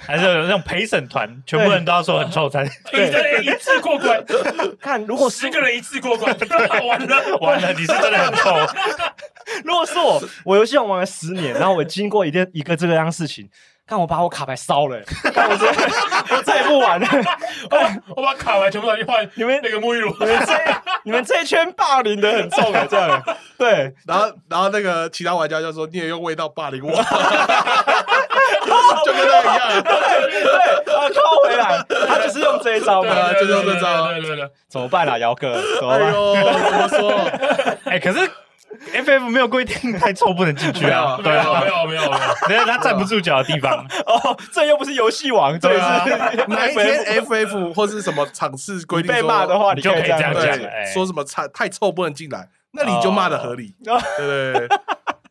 [0.00, 4.24] 还是有那种陪审团，全部人都要说很臭才对，一次过关。
[4.80, 6.36] 看，如果十个人一次过关，
[6.86, 8.54] 完了完了，你是真的很臭。
[9.64, 13.48] 如果是我，我游戏王玩了十年，然后我经过一件一个这个样事情。
[13.86, 14.98] 看我把我卡牌烧了，
[15.34, 15.56] 看我
[16.42, 17.06] 再也不玩了。
[18.16, 20.54] 我把卡牌全部拿去换，你们那个沐浴露，你们这
[21.04, 23.22] 你们这一圈霸凌的很重啊，这样。
[23.58, 26.90] 对，然后然后那个其他玩家就说你也用味道霸凌我，
[29.04, 29.82] 就跟他一样。
[29.82, 29.92] 对
[30.42, 34.06] 对，啊，扣回来，他就是用这一招嘛，就是用这招。
[34.12, 35.60] 对对对，怎么办啊，姚哥？
[35.78, 36.10] 怎么办？
[36.10, 37.12] 怎么说？
[37.84, 38.30] 哎，可是。
[38.92, 41.18] FF 没有规定太臭不能进去啊！
[41.22, 42.64] 对啊，没有没有没有，没有。
[42.64, 44.36] 他站不住脚的地方哦。
[44.52, 45.78] 这又不是游戏王，这是。
[45.78, 50.58] 哪一天 FF 或是什么场次规定被骂的话，你就可以这样讲，
[50.92, 53.74] 说什么太太臭不能进来，那你就骂的合理，
[54.16, 54.78] 对对对。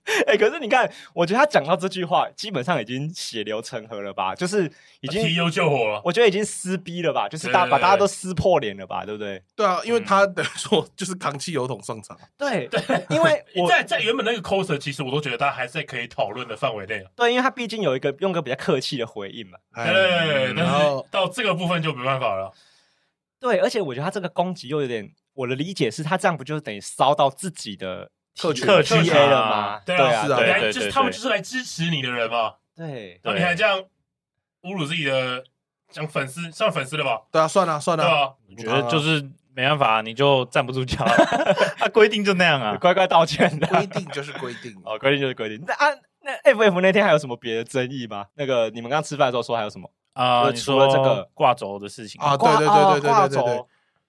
[0.28, 4.36] 哎、欸，可是你看，我觉得他讲到这句话，基本上已经血流成河了吧？
[4.36, 6.02] 就是已经提油救火了。
[6.04, 7.30] 我觉得已经撕逼了吧？
[7.30, 9.06] 就是大把大家都撕破脸了吧？
[9.06, 9.42] 对不对？
[9.56, 12.20] 对啊，因为他等于 说就是扛汽油桶上场。
[12.38, 17.06] 对对，因为 我在在原本那个 coser，其实我都觉得他还是在可以讨论的范围内。
[17.16, 19.58] 对，因为他毕竟有一个用个比较客气的回应嘛。
[19.74, 22.52] 对，然后到这个部分就没办法了。
[23.40, 28.12] 对，而且我觉得他这个攻击又有点，我的理解是他这样不就是等于烧到自己的。
[28.36, 29.80] 特权特区 A 了吗？
[29.86, 32.54] 对啊，是啊，就是他们就是来支持你的人嘛。
[32.76, 33.80] 对，那你还这样
[34.64, 35.44] 侮辱自己的
[35.92, 37.22] 讲粉丝，算粉丝了吧？
[37.32, 38.36] 对啊，算了算了。
[38.50, 39.22] 我觉得就是
[39.56, 41.06] 没办法，你就站不住脚。
[41.78, 43.48] 他规定就那样啊， 乖乖道歉。
[43.70, 45.64] 规定就是规定， 哦，规定就是规定。
[45.68, 48.26] 那啊，那 FF 那天还有什么别的争议吗？
[48.36, 50.52] 那个你们刚刚吃饭的时候说还有什么啊？
[50.52, 52.36] 除了这个挂轴的事情啊？
[52.36, 53.66] 对对对对对对对。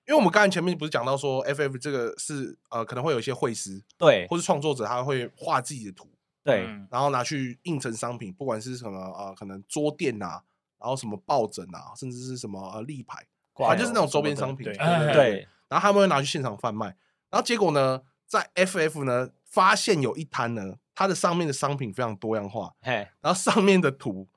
[0.06, 6.10] 因为我们刚才前面不是讲到说，FF 这个是呃可能会有一些绘师对，或是创作者他会画自己的图
[6.42, 10.42] 对，然后拿去印成商品，不管是什么呃可能桌垫啊，
[10.78, 15.48] 然后什么抱枕啊，甚至是什么呃立牌，反正就是那种周边商品，对对。
[15.68, 16.86] 然后他们会拿去现场贩卖，
[17.30, 24.28] 然后结果呢，在 FF 呢发现有一摊呢，它的上面的商品非常多样化，嘿然后上面的图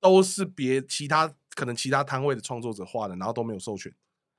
[0.00, 3.92] 都是别其他可能其他摊位的创作者画的，然后都没有授权。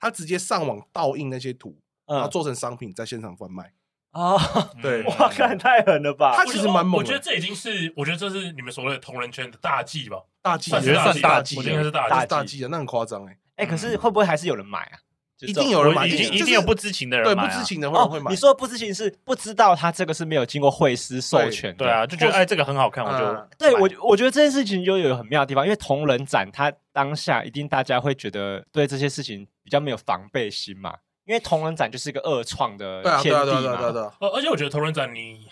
[0.04, 1.74] 他直接上网盗印那些图，
[2.06, 3.72] 然后做成商品，在现场贩卖
[4.12, 4.36] 啊！
[4.84, 6.36] 对，哇，看太狠了吧！
[6.36, 7.00] 他其实蛮猛。
[7.00, 10.18] 我觉得这已经是，我觉得这是你们所谓的同人圈的大忌吧？
[10.42, 12.68] 大忌，我觉得算大忌，我觉得是大大忌啊！
[12.70, 13.38] 那很夸张哎！
[13.56, 15.00] 哎，可是会不会还是有人买啊？
[15.40, 18.30] 一定有人买，一定一定有不知情的人对不知情的会会买。
[18.30, 33.78] 你说不知情是不知道他这个是没有经过绘师授权，对啊，就觉得哎这个很好看，我就对我我觉得这件事情就有很妙的地方，因为同人展它当下一定大家会觉得对这些事情比较没有防备心嘛，因为同人展就是一个二创的天地嘛，
[34.20, 35.48] 而而且我觉得同人展你。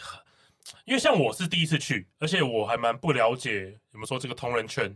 [0.86, 4.96] 因为像我是第一次去，而且我还蛮不了解怎么说这个同人圈，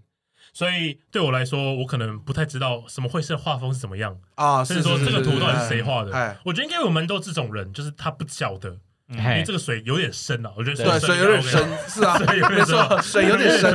[0.54, 4.64] 所以对我来说，我可能不太知道什么绘师的画风是怎么样啊。
[4.64, 6.12] 所以说这个图到底是谁画的？
[6.46, 10.52] 我觉得应该有蛮多这种人，就是他不晓得，因为这个水有点深啊。
[10.58, 13.72] 我觉得对 水有点深，是啊，没错，水有点深，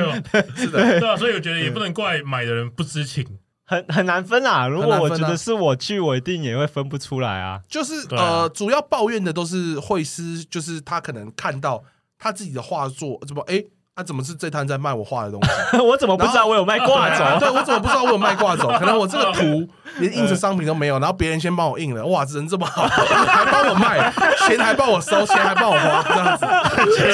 [0.57, 1.17] 是的，对啊。
[1.17, 3.27] 所以我觉得也不能怪买的人不知情，
[3.67, 4.67] 很很难分啊。
[4.67, 7.61] 如果我觉得是我去，我一定也会分不出来啊。
[7.69, 11.85] 就是呃，主要抱怨的都是会师，就是他可能看到。
[12.23, 13.43] 他自己的画作怎么？
[13.49, 13.65] 哎，
[14.01, 15.77] 他怎么是这摊在卖我画的东西？
[15.85, 17.39] 我怎么不知道我有卖挂轴？
[17.39, 18.67] 对，我怎么不知道我有卖挂轴？
[18.79, 19.69] 可能我这个图
[20.01, 22.03] 连印着商品都没有，然后别人先帮我印了。
[22.07, 24.11] 哇，人这么好， 还帮我卖，
[24.49, 26.47] 钱还帮我收，钱还帮我花，这样子，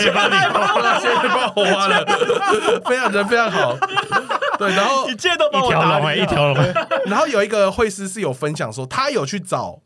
[0.01, 2.05] 钱帮你花了，钱还帮我花了，
[2.85, 3.77] 非常人非常好。
[4.57, 6.75] 对，然后一切都帮我打完一条龙。
[7.07, 9.81] 然后有一个会师是有分享说，他有去找，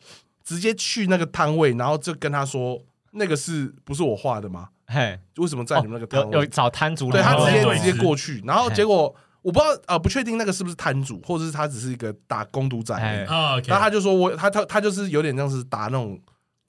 [0.44, 2.78] 直接去那个摊位，然后就跟他说，
[3.12, 4.68] 那个是不是我画的吗？
[4.92, 6.38] 嘿，为什么在你们那个摊位？
[6.38, 7.12] 有找摊主？
[7.12, 12.92] 对他直接直接过去，然后结果我不知道呃，不确定那个是不是摊主，或者是他只是一个打工读仔。
[12.98, 16.18] 然后他就说我他他他就是有点像是打那种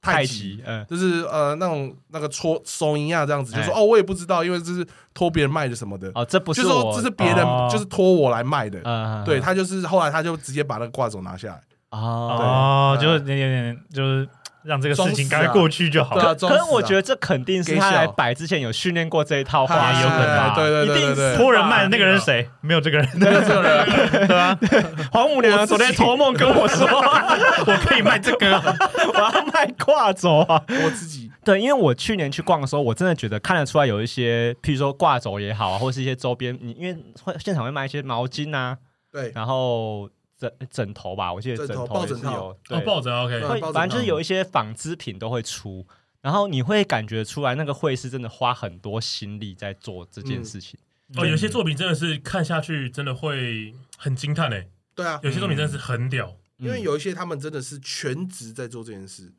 [0.02, 6.12] 太极，就是呃那种那个搓手一样这样子，就说哦我也不知道，因为这是托别人卖的什么的。
[6.14, 7.38] 哦，这不是就说这是别人
[7.72, 11.62] 就是托我来卖的，对他就是后来他就直接把那个挂轴拿下来。
[11.90, 14.30] 哦，就是有点就是。
[14.64, 16.36] 让这个事情赶快过去就好了。
[16.36, 20.54] 可是我觉得这肯定是他来摆之前有训练过这一套话，有可能。
[20.56, 22.48] 对对对对，托人卖的那个人是谁？
[22.62, 24.58] 没有这个人，没有这个人， 对吧？
[25.12, 26.88] 黄母娘昨天托梦跟我说，
[27.66, 28.56] 我可以卖这个，
[29.14, 30.62] 我要卖挂轴啊！
[30.68, 38.78] 我自己对，因为我去年去逛的时候，我真的觉得看得出来有一些，譬如说挂轴也好啊，或是一些周边，你因为会现场会卖一些毛巾啊，
[39.12, 40.10] 对，然后。
[40.42, 43.40] 枕枕头吧，我记得枕头也是有，对，抱枕 OK，
[43.72, 45.86] 反正就是有一些纺织品都会出，
[46.22, 50.80] 然后你会感觉出来那个会是真的花很多心力在做这件事情。
[51.16, 54.68] 哦，有些作品真的是看下去真的会很惊叹诶。
[54.96, 59.32] 对啊，有些作品真的是很屌，因为有一些他们真的是全职在做这件事，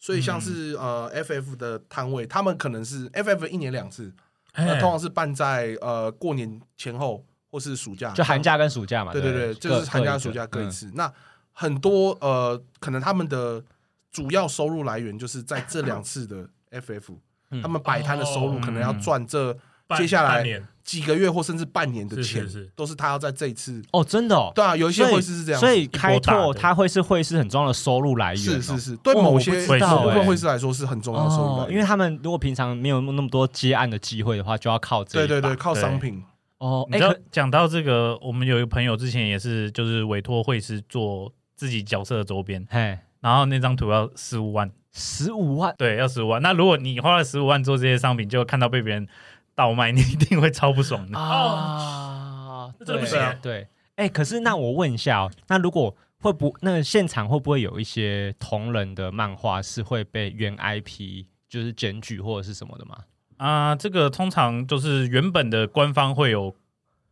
[0.00, 4.12] 所以像是呃 FF 的摊位，他们可能是 FF 一年两次，
[4.56, 7.24] 那通常是办在呃过年前后。
[7.50, 9.12] 或是暑假，就寒假跟暑假嘛。
[9.12, 10.90] 对对对，就是寒假暑假各一次。
[10.94, 11.10] 那
[11.52, 13.62] 很多呃，可能他们的
[14.10, 17.16] 主要收入来源就是在这两次的 FF，
[17.62, 19.56] 他们摆摊的收入可能要赚这
[19.96, 20.44] 接下来
[20.84, 23.82] 几个月或甚至半年的钱，都是他要在这一次。
[23.92, 24.50] 哦，真的哦。
[24.54, 28.42] 对啊，有一些会师是这样，所以开拓他会是会师很重要的收入来源。
[28.42, 35.18] 是是是，对某些部分会师来说是很重要的收入来源，因为他们如果平常没有那么多接案的机会的话，就要靠这。
[35.18, 36.24] 对对对，靠商品。
[36.58, 46.42] 哦，你知道讲到这个，我们有一个朋友之前也是，就是委托会师做自己角色的周边，嘿，然后那张图要十五万，十五万，对，要十五万。
[46.42, 49.06] 那如果你花了十五万做这些商品，就看到被别人
[49.54, 52.74] 倒卖，你一定会超不爽的啊！
[52.84, 62.98] 这不行，对，哎，可是那我问一下哦，那如果会不，那个现场会不会有一些同人的漫画是会被原 IP 就是检举或者是什么的吗？
[63.38, 66.54] 啊，这个通常就是原本的官方会有，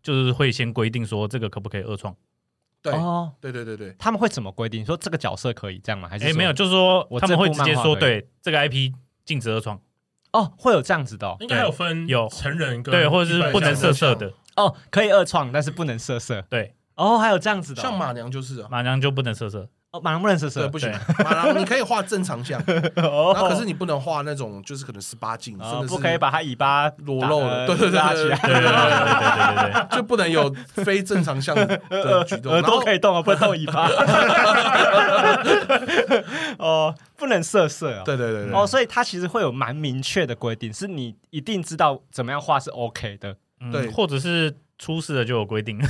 [0.02, 2.14] 就是会先规定说这个可不可以二创？
[2.82, 4.84] 对，哦，对对对对，他们会怎么规定？
[4.84, 6.08] 说这个角色可以这样吗？
[6.08, 6.26] 还是？
[6.26, 8.92] 哎，没有，就是说他们会直接说，对这个 IP
[9.24, 9.80] 禁止二创。
[10.32, 14.32] 哦，会有这样子的，应该有分有成人跟对，或者是不能色色的。
[14.56, 16.42] 哦，可以二创，但是不能色色。
[16.50, 19.68] 对，哦，还有这样子的，像马娘就是，马娘就不能色色。
[20.00, 20.92] 马郎不能色色，不行。
[21.18, 22.62] 马郎你可以画正常像，
[22.94, 31.66] 然后可是你不能画那种就是可能十八禁，甚至不可以把它尾巴裸露的，对对对，拉起来，对对对对对，就不能有非正常像的
[32.26, 33.88] 举动，耳朵可以动啊，不能动尾巴。
[36.58, 38.54] 哦，不能色色啊，对对对对。
[38.54, 43.36] 哦，所以他其实会有蛮明确的规定，是你一定知道怎么样画是 OK 的，
[43.72, 45.80] 对，或者是出事了就有规定。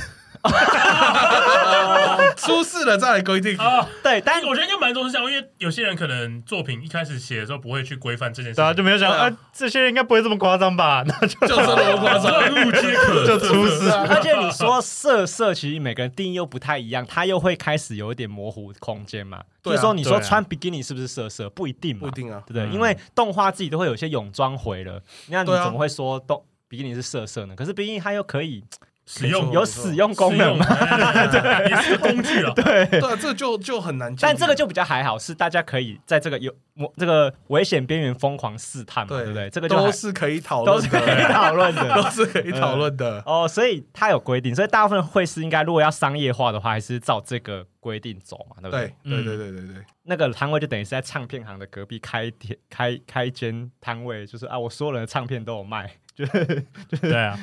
[2.37, 11.03] 出事了再来规定啊，对，但我觉得应该蛮多是这样，因为有些人可能作品一开始写的时候不会去规范这件事，对啊，就没有想到啊，这些人应该不会这么夸张吧？
[11.07, 12.31] 那就就是那么夸张，
[12.67, 13.89] 无皆可就出事。
[14.07, 19.41] 而且你说色色，其实每个人定义又不太一样，他又会开始有一点模糊空间嘛。
[19.63, 21.49] 就是说，你说穿比基尼是不是色色？
[21.49, 22.69] 不一定嘛，不一定啊，对不对？
[22.73, 27.55] 因为动画自己都会有些泳装回了，那你怎么会说动比基尼是色色呢？
[27.55, 28.63] 可是比基尼它又可以。
[29.09, 30.65] 使用有使用功能吗？
[31.31, 32.53] 对，也是工具了。
[32.53, 34.13] 对对，这就就很难。
[34.19, 36.53] 但这个就比较还好，是大家可以在这个有
[36.97, 39.49] 这个危险边缘疯狂试探嘛，对不对？
[39.49, 43.23] 这个都是可以讨论，都是可以讨论的，都是可以 讨论的。
[43.25, 48.93] 哦，所以它有规定，所以大部分会师应该如果要商业化的话，还是照这个规定走嘛，对不对？
[49.05, 49.75] 对对对对对。
[50.03, 55.89] 那个摊位就等于是在唱片行的隔壁开店开开间摊位，就是啊，我所有人的唱片都有卖。
[56.17, 57.37] 就就对啊，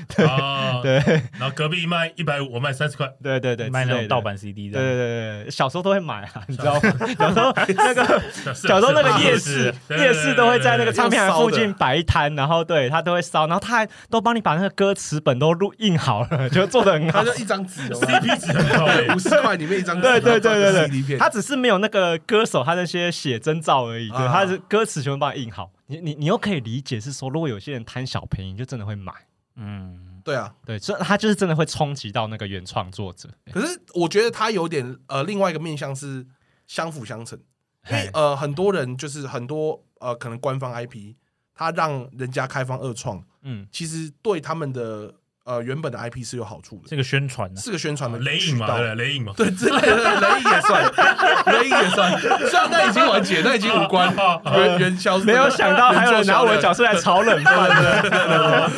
[0.82, 0.96] 对，
[1.38, 6.80] 然后隔壁卖一百五，我卖三十块，对对对，卖那种盗版 CD 的，对对对对，小时候都会买啊，你知道吗？
[7.16, 8.22] 小时候那个
[8.52, 25.70] 小时候那个夜市，夜市都会在那个唱片行附近摆一摊，然后对他都会烧，然后他还都帮你把那个歌词本都录印好了，就做的很好，他就一张纸，CP 纸很高，五十块里面一张，对对对对对，他只是没有那个歌手他那些写真照而已，对，他是歌词全部帮你印好。
[25.86, 29.12] 你你你又可以理解是说，如果有些人贪小便宜，就真的会买。
[29.56, 33.28] 嗯，对啊，对，所以他就是真的会冲击到那个原创作者。
[33.52, 36.26] 可是我觉得他有点呃，另外一个面向是
[36.66, 37.38] 相辅相成，
[37.88, 41.14] 因为呃，很多人就是很多呃，可能官方 IP，
[41.54, 45.14] 他让人家开放二创，嗯，其实对他们的。
[45.44, 50.92] 呃，原本的 IP 是有好处的，这个宣传，是个宣传的雷影嘛，对，雷影嘛，对，之类的雷影也算，
[51.46, 54.10] 雷影也算，虽然那已经完结，那已经无关
[54.56, 58.70] 元元宵，没有想到还有人拿我的角色来炒冷饭的，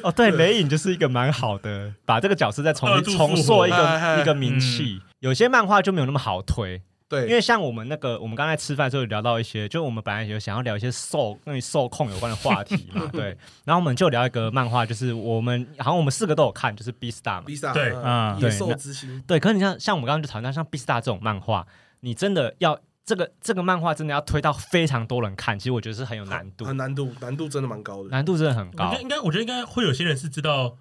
[0.02, 6.80] 哦，对，雷影就是一个蛮好的，把这个角色再重新重塑一个一个名气，有些漫画就没有那么好推。
[7.08, 13.34] 对，因为像我们那个，我们刚才吃饭的时候聊到一些，就我们本来有想要聊一些受跟你受控有关的话题嘛， 对。
[13.64, 17.44] 然后我们就聊一个漫画，就是我们好像我们四个都有看，就是《Beastars》嘛。
[17.46, 19.24] Beastars，对，嗯，野兽之心。
[19.26, 21.66] 对，可是你像像我们刚刚就谈到像《Beastars》这种漫画，
[22.00, 28.94] 你真的要这个这个漫画真的要推到非常多人看，其实我觉得是很有难度，很难度，难度真的蛮高的，难度真的很高。
[29.00, 30.76] 应该，我觉得应该会有些人是知道，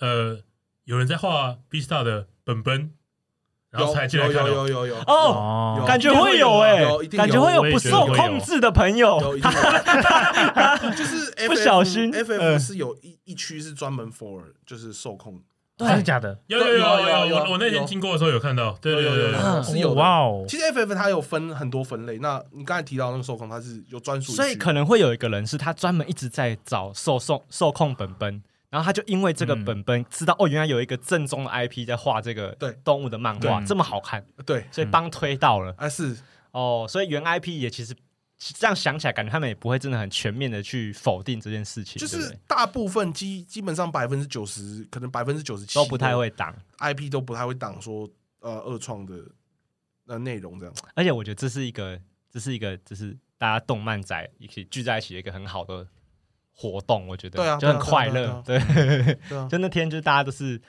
[0.00, 0.42] 呃，
[0.84, 2.92] 有人在画《Beastars》的本本。
[3.72, 6.84] 然后才进来看，有有有有哦，感觉会有哎，
[7.16, 9.18] 感觉会有不受控制的朋友，
[10.94, 15.40] 就是不小心，FF 是有一一区是专门 for 就是受控，
[15.78, 16.38] 真的假的？
[16.48, 20.44] 有有有有有，我那天经过的时候有看到，对对对对，是有哇哦。
[20.46, 28.42] 其实 FF 它有分很多分类，那你刚才提到那个受控，它是有专属，所以可能会有一个人是他专门一直在找受受受控本本。
[28.72, 35.74] 然后他就因为这个本本知道哦，原来有一个正宗的 IP 在画这个动物的漫画，这么好看，对，所以帮推到了。
[35.76, 36.16] 啊是。
[36.52, 37.94] 哦，所以原 IP 也其实
[38.38, 46.54] 这样想起来，感觉他们也不会真的很全面的去否定这件事情，就是大部分基基本上百分之九十，可能百分之九十七都不太会挡。
[46.78, 48.08] IP，都不太会挡说
[48.40, 49.14] 呃二创的
[50.06, 50.74] 呃内容这样。
[50.94, 52.00] 而且我觉得这是一个，
[52.30, 55.86] 这是一个，就是大家动漫宅一起聚在一起的一个很好的。
[56.54, 58.58] 活动我觉得对啊，就很快乐，对，
[59.48, 60.60] 就那天就大家都是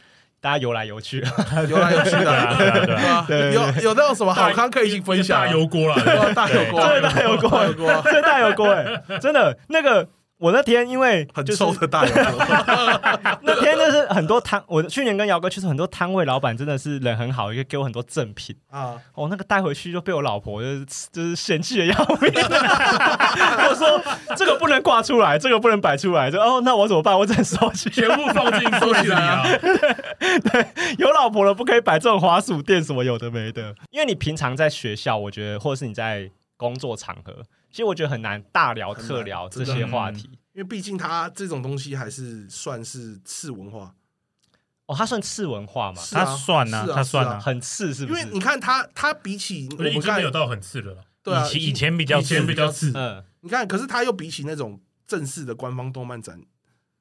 [0.41, 1.23] 大家游来游去，
[1.69, 10.07] 游来游去的，对，有有那种什么好康可以一起分享，大油锅了，大油锅，真的大油锅，真的大油锅，哎，真的那个。
[10.43, 12.21] 我那天因为很臭的大油锅，
[13.43, 18.99] 那天就是很多摊，我去年跟姚哥去，是很多摊位老板真的是人很好，也给我很多赠品啊。
[19.15, 22.29] 我那个带回去就被我老婆就是就是嫌弃的要命，
[23.69, 27.17] 我说这个不能挂出来，这个不能摆出来，就哦那我怎么办？
[27.17, 29.45] 我只能收起，全部放进收起来啊。
[30.19, 30.67] 对，
[30.97, 37.33] 有老婆了不可以摆这种滑鼠垫什么有的没的，因为你平常在学校，我觉得或者是你在工作场合。
[37.73, 43.95] 其实我觉得很难大聊特聊这些话题，因为毕竟它这种东西还是算是次文化。
[44.85, 45.99] 哦，它算次文化嘛？
[46.11, 48.21] 它算啊，它算啊，很次是不是？
[48.21, 51.03] 因为你看它，它比起我们刚才有到很次的了。
[51.23, 52.91] 对啊，以前比较以前比较次。
[52.93, 56.39] 嗯，你看，可是它又比起那种正式的官方动漫展。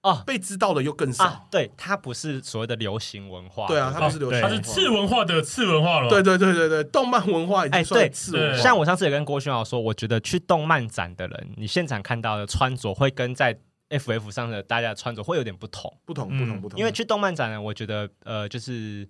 [0.03, 1.25] 哦，被知道的又更少。
[1.25, 3.69] 啊、对，它不是所谓的流行文化。
[3.69, 6.09] 对啊，它不是流行文化，它是次文化的次文化了。
[6.09, 8.61] 对对对对对，动漫文化已经算次文化。
[8.61, 13.57] 像我上次也跟郭勋豪说，我觉得去动漫展的人，你现场看到的穿着会跟在
[13.91, 16.77] FF 上的大家的穿着会有点不同，不同，不同，不同。
[16.77, 19.09] 因为去动漫展呢，我觉得呃，就是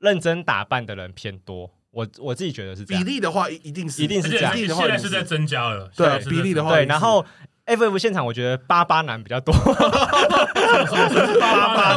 [0.00, 1.70] 认真打扮的人偏多。
[1.90, 3.02] 我我自己觉得是这样。
[3.02, 4.54] 比例的话，一定是一定是这样。
[4.54, 5.90] 现在是在增加了。
[5.96, 7.24] 对，比例的话，对，然后。
[7.66, 9.54] FF 现场，我觉得巴巴男比较多。
[9.54, 9.70] 巴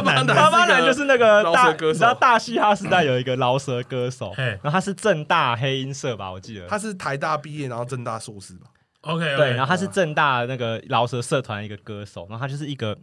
[0.00, 8.66] 男，巴巴男就是那个大，你知道大嘻哈时代有一个饶舌歌手，然后他是正大黑音社吧，我记得他是台大毕业，然后正大硕士吧。
[9.02, 12.96] OK，对，然后他是正大那个饶舌社团一个歌手，然后他就是一个。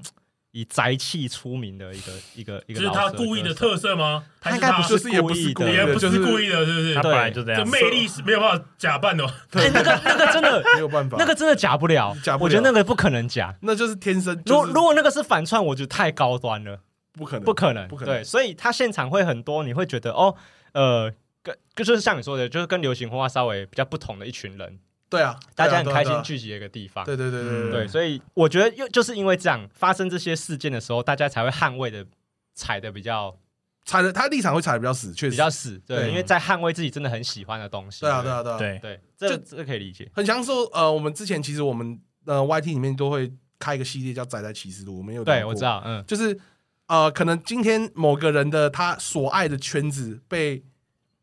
[0.55, 4.23] 以宅气出名的一个一个一个，就是他故意的特色吗？
[4.39, 6.95] 他应该不是故意的，也不是故意的，是不是？
[6.95, 9.27] 他本来就这样，这魅力是没有办法假扮的。
[9.51, 12.45] 对，那个那个真的没有办法，那个真的假不了，假不了。
[12.45, 14.41] 我觉得那个不可能假，那就是天生。
[14.45, 16.79] 如如果那个是反串，我觉得太高端了。
[17.11, 18.15] 不可能，不可能，不可能。
[18.15, 20.35] 对，所以他现场会很多，你会觉得哦，
[20.71, 21.11] 呃，
[21.43, 24.79] 跟就是像你说的，就是跟流行文化稍微比较不同的一群人。
[25.15, 27.03] 对啊，大家很开心聚集的一个地方。
[27.05, 32.05] 对对对对对，所以我觉得又就是因为这样发生这些事件的时候，大家才会捍卫的
[32.53, 33.37] 踩的比较。
[33.87, 38.01] 踩的他立场会踩的比较死，确实比较死，对，因为在捍卫自己真的很喜欢的东西。
[38.01, 40.09] 对啊，对啊，对啊，对对，这这可以理解。
[40.11, 46.35] 很享受，呃，我们之前其实我们呃 YT 里面都会开一个系列叫《宅宅启示录》，我们有对，我知道，嗯，就是
[46.87, 50.63] 呃，可能今天某个人的他所爱的圈子被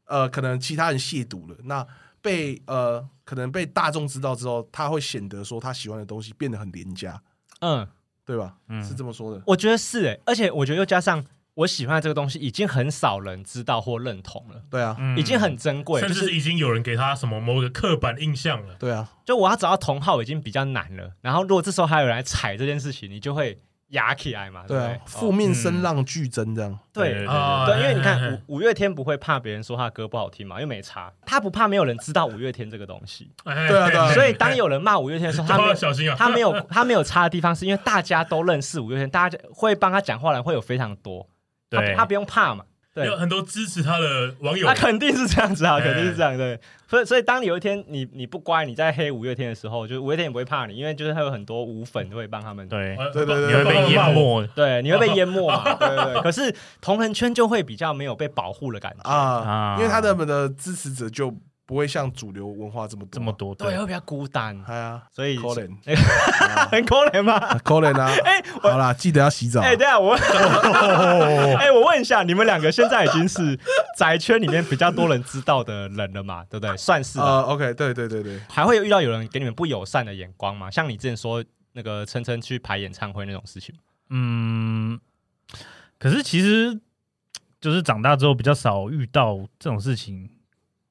[0.05, 1.85] 呃，可能其他人亵渎了，那
[2.23, 7.21] 被呃，可能被大众知道之后，他会显得说他喜欢的东西变得很廉价，
[7.61, 7.87] 嗯，
[8.25, 8.57] 对吧？
[8.69, 9.43] 嗯，是这么说的。
[9.47, 11.23] 我觉得是诶，而且我觉得又加上。
[11.55, 23.61] 我喜欢的这个东西已经很少人知道或认同了，对啊，已经很珍贵，甚至是已经有人给他什么某个刻板印象了，对啊，就我要找到同好已经比较难了，然后如果这时候还有人来踩这件事情，你就会。
[23.93, 25.01] 压起来嘛，对不对？
[25.07, 34.13] 负面声浪剧增这样，对对对，因为你看 五五月天不会怕别人说他歌不好听嘛，又没差，他不怕没有人知道五月天这个东西， 对啊对啊。
[34.13, 41.29] 所以当有人骂五月天的时候，他没 小心啊，他没有他没有差的地方，是因为大家都认识五月天，大家会帮他讲话的人会有非常多，
[41.71, 42.65] 他，他不用怕嘛。
[42.95, 46.37] 对，有很多支持他的网友，那肯定是这样子啊，肯定是这样。
[46.37, 52.69] 对，所以所以当你有一天你你不乖，你在黑五月天的时候，就五月天也不会怕你，因为就是他有很多无粉都会帮他们。
[52.69, 55.65] 对对对，你会被淹没，对，你会被淹没嘛。
[55.81, 56.21] 对对。
[56.23, 61.35] 可是同人圈就会比较没有被保护的感觉啊，因为他们的支持者就。
[61.73, 64.63] 不会像主流文化这么这么多，对，会比较孤单。
[64.67, 65.71] 哎呀，所以可怜，
[66.71, 67.39] 很可怜吗？
[67.65, 68.13] 可怜啊！
[68.25, 69.63] 哎，好啦，记得要洗澡。
[69.63, 70.13] 哎，对啊，我，
[71.57, 73.59] 哎，我问一下，你们两个现在已经是
[73.97, 76.45] 宅圈里面比较多人知道的人了嘛？
[76.51, 76.77] 对不对？
[76.77, 77.41] 算是啊。
[77.41, 78.39] OK，对对对对。
[78.51, 80.71] 还会有遇到有人给你们不友善的眼光吗？
[80.71, 81.43] 像你之前说
[81.73, 83.75] 那个琛琛去排演唱会那种事情。
[84.11, 85.01] 嗯，
[85.99, 86.79] 可是其实
[87.63, 90.29] 就是长大之后比较少遇到这种事情。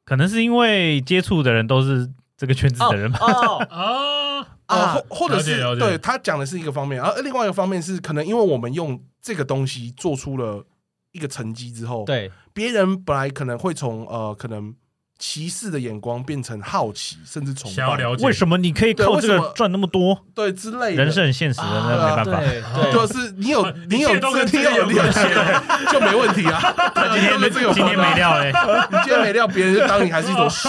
[0.06, 3.20] 可能是因为接触的人都是这个圈子的人吧？
[3.70, 10.66] 啊啊，或或者是对他讲的是一个方面，而另外一个方面是可能因为我们用这个东西做出了
[11.12, 14.74] 一个成绩之后，对别人本来可能会从呃可能。
[15.22, 18.08] 歧视的眼光变成好奇，甚至崇拜。
[18.22, 20.20] 为什么你可以靠这个赚那么多？
[20.34, 21.04] 对，之类的。
[21.04, 22.40] 人是很现实的，那没办法。
[22.42, 25.32] 对，就是你有你有资你有利钱，
[25.94, 26.60] 就没问题啊。
[27.14, 27.40] 今天
[27.72, 28.52] 今天没料哎，
[28.90, 30.68] 你今天没料，别人就当你还是一种屎。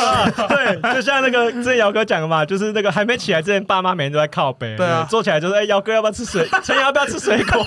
[0.50, 4.76] 对，就像那个之前姚哥讲的嘛，就是那个还没起来之前，爸妈每天都在靠北。
[4.76, 6.46] 对啊，坐起来就是哎，姚哥要不要吃水？
[6.62, 7.66] 陈瑶要不要吃水果？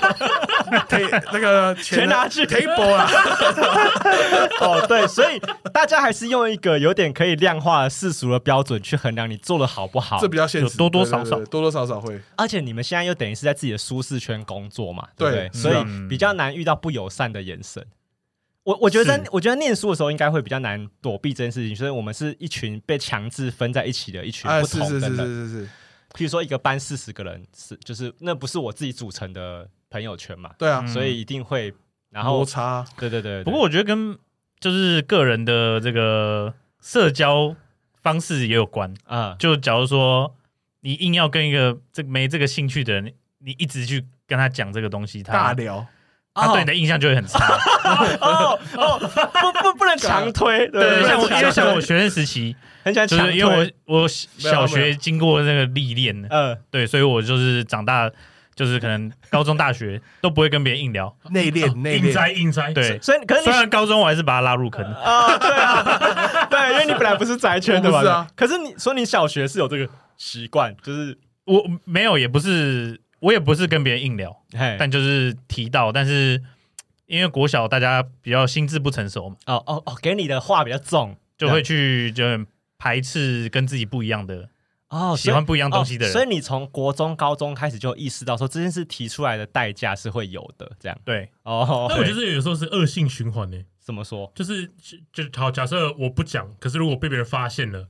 [1.33, 3.09] 那个钱拿去 table 啊。
[4.59, 5.41] 哦，对，所以
[5.73, 6.74] 大家还是用一个。
[6.78, 12.19] 有点可以量化世俗的标准去衡量你做的好不好，这比较现实，多多少少，多多少少会。
[12.36, 15.49] 而且你们现在又等于是在自己的舒适圈工作嘛，对不对？
[15.51, 17.86] 所以比较难遇到不友善的眼神。
[18.63, 25.11] 我我觉得，我觉得念书的时候应该会比较难躲避这件事情，所以我们是一群被强制分在一起的一群不同的人。
[25.11, 25.65] 是是是是。
[26.13, 30.51] 譬如说一个班四十个人，是就是那不是我自己组成的朋友圈嘛？
[30.57, 31.73] 对啊，所以一定会
[32.09, 32.84] 然后摩擦。
[32.97, 33.43] 对对对。
[33.43, 34.17] 不过我觉得跟
[34.59, 36.53] 就是个人的这个。
[36.86, 37.55] 社交
[38.03, 40.36] 方式也有关啊，就假如说
[40.81, 45.83] 你硬要跟一个这没这个兴趣的人，你一直去跟他讲这个东西，他大聊，
[46.36, 47.57] 他对你的印象就会很差。
[48.21, 58.11] 哦 哦，不不不能强推，对，像我因为像我学生时期很喜欢强推，因为我我小学经过那个历练，嗯，对，所以我就是长大。
[58.56, 62.74] 就是可能高中、大学都不会跟别人硬聊， 内敛、内敛、硬摘、硬摘。
[62.74, 64.84] 对，所以可是虽然高中我还是把他拉入坑。
[64.86, 68.28] 啊，对啊， 对，因为你本来不是宅圈的嘛，是啊。
[68.36, 74.36] 可是你说你小学是有这个习惯，就是我没有，也不是，我也不是跟别人硬聊，
[74.80, 76.41] 但就是提到，但是
[77.08, 82.47] 因为国小大家比较心智不成熟嘛，哦哦哦，给你的话比较重，就会去就很
[82.78, 84.49] 排斥跟自己不一样的。
[84.95, 91.87] 哦，喜欢不一样东西的人，所以你从国中、高中开始就意识到说这件事提出来的代价是会有的，这样对哦。
[91.89, 93.57] 那我觉得有时候是恶性循环呢。
[93.77, 94.31] 怎么说？
[94.33, 94.71] 就是
[95.13, 97.89] 就好，假设我不讲，可是如果被别人发现了，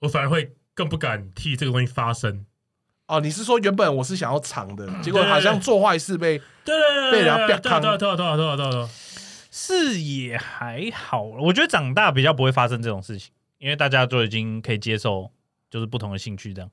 [0.00, 2.44] 我反而会更不敢替这个东西发声。
[3.06, 6.74] 哦，你是说原本我是想要藏的，结果好像做坏事被对
[7.12, 8.88] 被人家对对对对对对对，
[9.50, 11.22] 是也还好。
[11.22, 15.30] 我觉得长大比较不会发生这种事情，因为大家都已经可以接受。
[15.70, 16.70] 就是不同的兴趣这样，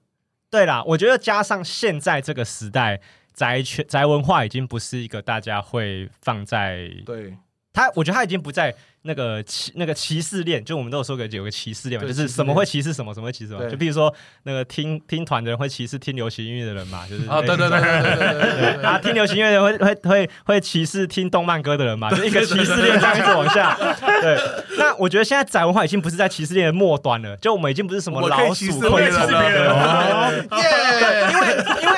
[0.50, 3.02] 对啦，我觉得加上现在这个时代，
[3.34, 7.38] 宅圈宅文化已经不是一个大家会放在对。
[7.74, 8.74] 他，我觉得他已经不在
[9.06, 13.70] 那个歧那个歧视链，就我们都有说过有个歧视链嘛，就是什么会歧视什么，什么会歧视什么。
[13.70, 23.78] 就比如说那个听听团的人会歧视听流行音乐的人嘛，就是啊，对对对对对对对啊，听流行音乐的人会会会会歧视听动漫歌的人嘛，就一个歧视链这样一直往下。
[24.22, 24.38] 对，
[24.78, 31.96] 那我觉得现在宅文化已经不是在歧视链的末端了，就我们已经不是什么老鼠会歧视别人了，对，因为因为。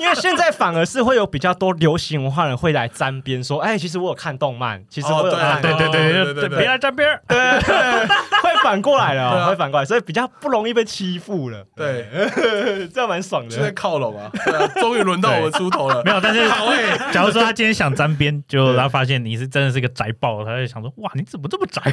[0.00, 7.36] 因为现在反而是会有比较多流行文化人会来沾边，说，哎，其实我有看动漫，其实我有看，对对对对对，别来沾边，对，
[8.42, 12.06] 会反过来了，会反过来，所以比较不容易被欺负了，对，
[12.92, 14.30] 这样蛮爽的，就在靠拢啊，
[14.80, 16.48] 终于轮到我出头了，没有，但是，
[17.12, 21.80] 假如说他今天想沾边，就他发现你是真的是个宅爆，他就想说，哇，你怎么这么宅？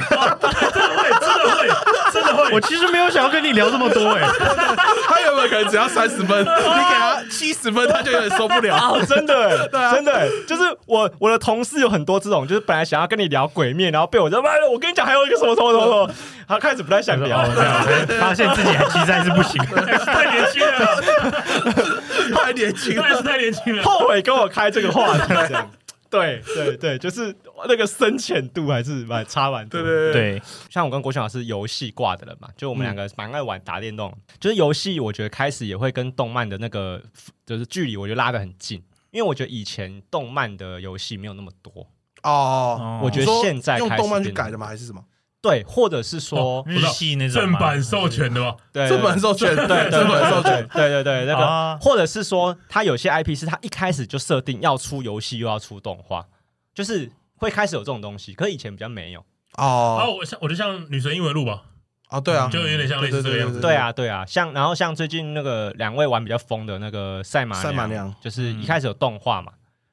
[2.12, 4.22] 真的会，我其实没有想要跟你聊这么多，哎，
[5.06, 8.74] 他有没有可能只要三十分， 你给他七十分，他就有点受不了。
[8.76, 8.92] 啊！
[9.06, 16.10] 真的， 对啊，真的，就是我我的同事有很多这种，就是本来想要跟你聊鬼面，然后被我说妈的，我跟你讲，还有一个什么什么什么什么，
[16.48, 17.44] 他开始不太想聊，
[18.20, 19.62] 发现自己还其实还是不行，
[20.06, 21.02] 太年轻了，
[22.34, 25.70] 太年轻了，太年轻了，后悔跟我开这个话题，这样，
[26.10, 27.34] 对对对，就是
[27.66, 30.42] 那个深浅度还是蛮差蛮多，对对对。
[30.70, 37.02] 像我跟国强老师游戏挂的人嘛，就我们两个蛮爱玩打电动，就是游戏，我觉得开始也会跟动漫的那个。
[37.46, 38.76] 就是距离，我觉得拉得很近，
[39.10, 41.86] 因为我觉得以前动漫的游戏没有那么多
[42.22, 43.00] 哦。
[43.02, 44.66] 我觉得现在用动漫去改的吗？
[44.66, 45.02] 还是什么？
[45.40, 48.56] 对，或者是说日系那种正版授权的吗？
[48.72, 56.26] 对，正版授权，对，正版授权，对对对，那个，或者是说，它有些 IP 是它一开始就设定要出游戏又要出动画，
[56.74, 59.20] 就是会开始有这种东西，可是以前比较没有
[59.56, 60.02] 哦。
[60.02, 61.62] 哦，我像我就像女神异闻录吧。
[62.08, 63.60] 啊，对啊，就有点像类似这个样子。
[63.60, 69.52] 对啊，对啊，像然后像最近那个两位玩比较疯的那个赛马赛马娘，就是一开始有动画嘛，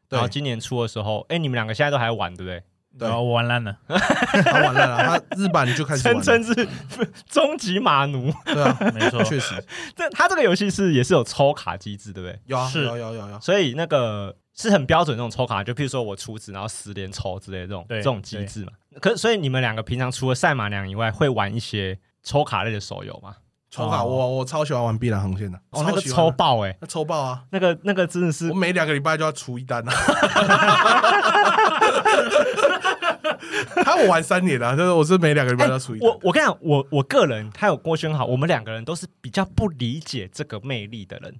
[0.09, 2.63] 然后今年出的时候，哎，你们两个现在都还玩对不对？
[2.97, 6.67] 对，我玩烂了，他玩烂了，他日版就开始玩， 称称是
[7.29, 8.33] 终极马奴。
[8.45, 9.53] 对啊，没错，确实，
[9.95, 12.39] 这他这个游戏是也是有抽卡机制，对不对？
[12.45, 18.71] 有啊，有有有有，所以那个是很标准那种抽卡，就譬如说我出纸，然后十连抽之类的这种这种机制嘛。
[19.01, 21.97] 可所以你们两个平常除了赛马娘以外，会玩一些？
[22.27, 23.35] 抽卡类的手游嘛，
[23.75, 29.91] 抽卡我我超喜欢玩碧蓝航线的，哦，那个抽爆哎，那抽爆啊，那个那个真的是，我每两个礼拜就要出一单啊，
[33.83, 36.07] 他我玩三年了，就是我是每两个礼拜都要出一单。
[36.07, 41.35] 我我跟你讲，我我个人他有郭轩好，我们两个人都是比较不理解这个魅力的人。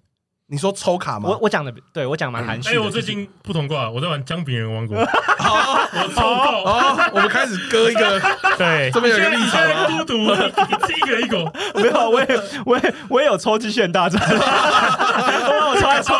[0.47, 1.27] 你说抽卡吗？
[1.29, 2.75] 我我讲的，对我讲蛮含蓄。
[2.75, 5.03] 哎，我最近不同挂，我在玩姜饼人王国。
[5.39, 7.09] 好，我抽爆。
[7.13, 8.19] 我们开始割一个，
[8.55, 9.87] 对，这边有一个立场吗？
[9.87, 14.21] 孤独，一个一个， 没有，我也我也我也有抽机器人大战。
[14.29, 16.13] 我抽来抽，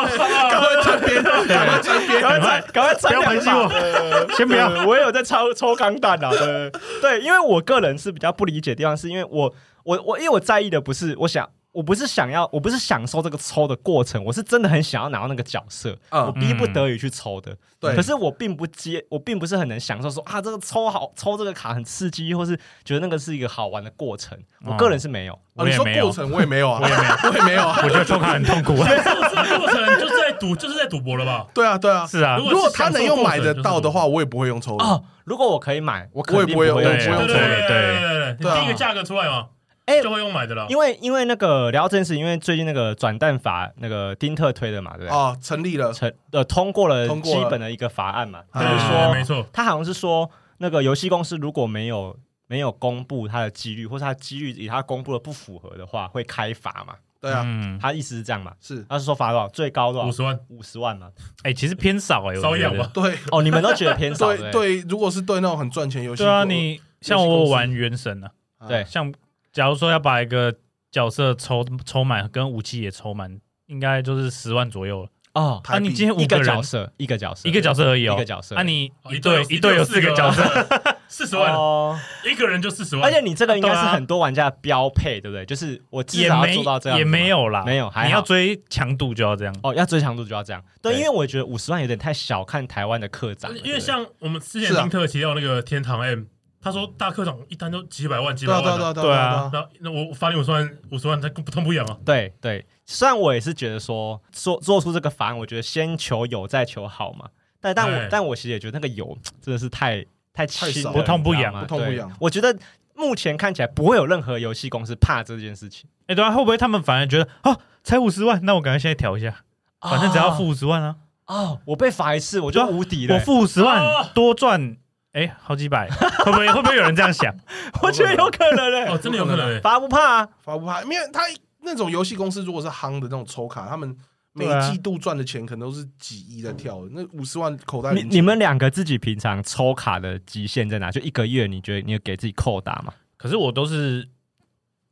[0.49, 4.36] 赶快转边，赶快转边，赶快赶快转两把。
[4.36, 6.32] 先不要，我也有在抽抽钢弹啊。
[6.32, 9.53] 对对，因为我个人是比较不理解的地方，是因为我
[9.84, 11.47] 我我因为我在意的不是我想。
[11.76, 17.53] 我不是想要，我不是享受这个抽的过程，我是真的很想要拿到那个角色，嗯、我逼不得已去抽的。
[17.82, 24.38] 对，可是我并不接，我并不是很能享受说啊，这个抽好，抽这个卡很刺激，或是觉得那个是一个好玩的过程。
[24.63, 27.82] 我个人是没有，哦、你说过程我也没有啊， 我也没有， 我也没有啊。
[27.84, 28.88] 我觉得抽卡很痛苦啊。
[28.88, 31.45] 这个过程就是在赌，就是在赌博了吧？
[31.53, 32.38] 对啊，对啊，是啊。
[32.38, 34.86] 如果他能用买得到的话，我也不会用抽的。
[34.86, 37.28] 哦，如果我可以买，我我也不会用，我不用抽的。
[37.28, 39.47] 对对对对对，第一个价格出来嘛。
[39.86, 45.15] 哎，就会用买的了，因为因为那个聊这件事，因为最近那个转蛋法，那个丁特推的嘛，对不对？
[45.15, 50.27] 哦，成立了，成呃通过了基本的一个法案嘛，就是说，没错，他好像是说，
[50.57, 52.17] 那个游戏公司如果没有
[52.47, 56.95] 没有公布它的几率，或是它几率与它公布的不符合的话，会开罚嘛？
[57.21, 57.45] 对啊，
[57.79, 58.53] 他意思是这样嘛？
[58.59, 59.47] 是，他是说罚多少？
[59.49, 60.07] 最高多少？
[60.07, 61.09] 五十万，五十万嘛？
[61.43, 62.89] 哎，其实偏少哎，少养吧？
[62.91, 64.36] 对，哦，你们都觉得偏少？
[64.51, 68.27] 对，如果是对那种很赚钱游戏，对啊，你像我玩原神呢，
[68.67, 69.13] 对，像。
[69.56, 70.53] 假如说要把一个
[70.91, 75.62] 角色抽抽满，跟武器也抽满，应该就是十万左右了哦。
[75.70, 78.16] 那你今天一个角色，一个角色，一个角色而已哦。
[78.16, 80.43] 一个角色，那你一队一队有四个角色，
[81.08, 81.97] 四十万哦，
[82.30, 83.06] 一个人就四十万。
[83.06, 85.45] 而且你这个应该是很多玩家的标配，对不对？
[85.45, 87.89] 就是我至少要做到这样，也没有啦，没有。
[88.03, 90.62] 你要追强度就要这样哦，要追强度就要这样。
[90.82, 96.26] 对，因为我觉得五十万有点太小看台湾的客长，因为像我们之前丁特提到那个天堂 M。
[96.66, 99.51] 他说：“大课长一单都几百万，几百万的，对啊。
[99.53, 101.95] 那那我发你五十万，五十万，他不痛不痒啊？
[102.03, 107.30] 对对，虽然我也是觉得说做做出这个法案，我觉得先求有再求好嘛。
[107.61, 110.03] 但但我但我其实也觉得那个有真的是太
[110.34, 112.11] 太轻，不痛不痒啊，不痛不痒。
[112.20, 112.57] 我觉得
[112.95, 115.88] 目前看起来不会有任何游戏公司怕这件事情。
[116.07, 119.43] 哎，对啊，会不会他们反而觉得啊，才五十万，那我赶快现在调一下，
[119.82, 120.95] 反正只要付五十万啊。
[121.28, 124.78] 哦，我被罚一次我就无敌了，我付五十万多赚。”
[125.16, 127.34] 哎，好几百，会不会会不会有人这样想？
[127.82, 131.22] 我觉得有可能嘞，哦，真的有可能，罚不怕啊，罚不怕，因为他
[131.61, 133.95] 那种游戏公司如果是夯的那种抽卡，他们
[134.34, 137.93] 每季度赚的钱可能都是几亿在跳的，那五十万口袋。
[137.93, 140.91] 你你们两个自己平常抽卡的极限在哪？
[140.91, 142.93] 就一个月，你觉得你有给自己扣打吗？
[143.16, 144.05] 可是我都是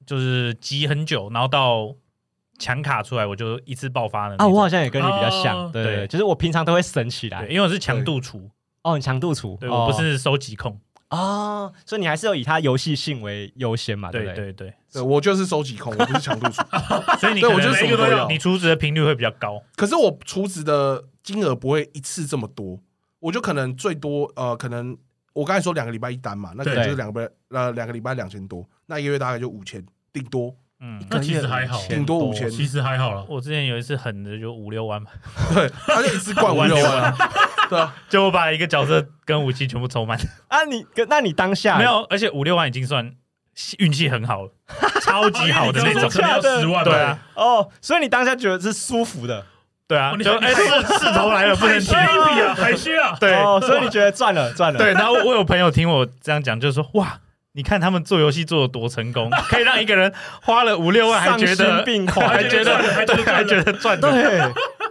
[0.05, 1.93] 就是积很久，然后到
[2.57, 4.37] 抢卡出来，我就一次爆发了。
[4.37, 8.49] 啊，我好像也跟你比较像，对，就是我平常都会省起来，因为我是强度储。
[8.83, 14.11] 哦，你强度储，对我不是收集控啊，所以你还是要以它游戏性为优先嘛？
[14.11, 16.61] 对对对对，我就是收集控，我不是强度储，
[17.19, 19.61] 所以你我就是什么都要，你储值的频率会比较高。
[19.75, 22.79] 可是我储值的金额不会一次这么多，
[23.19, 24.97] 我就可能最多呃，可能
[25.33, 30.53] 我刚才说两个礼拜一单嘛，那可能就是两个呃两个礼拜两千多，那一个月大概就五千，顶多。
[30.85, 33.25] 嗯，那其实还好，顶多五千，其实还好了。
[33.29, 35.01] 我之前有一次狠的就五六万。
[35.01, 35.09] 嘛，
[35.55, 37.15] 对，他就一次灌五六万，
[37.69, 40.19] 对啊，就我把一个角色跟武器全部抽满。
[40.49, 40.65] 啊！
[40.65, 41.77] 你，那你当下？
[41.77, 43.09] 没有，而且五六万已经算
[43.77, 44.51] 运气很好了，
[45.01, 49.45] 超级好的那种，要十万，对啊，哦，所以你当下觉得是舒服的，
[49.87, 51.97] 对啊，就哎，势头来了，不能停。
[51.97, 53.33] 一笔啊，还需要，对，
[53.65, 54.91] 所以你觉得赚了，赚了，对。
[54.93, 57.21] 然后我有朋友听我这样讲，就是说哇。
[57.55, 62.75] 你看他们做游戏做的多成功，可以让一个人花了五六万还觉得病狂，还觉得
[63.25, 63.99] 还觉得赚。
[64.01, 64.41] 对，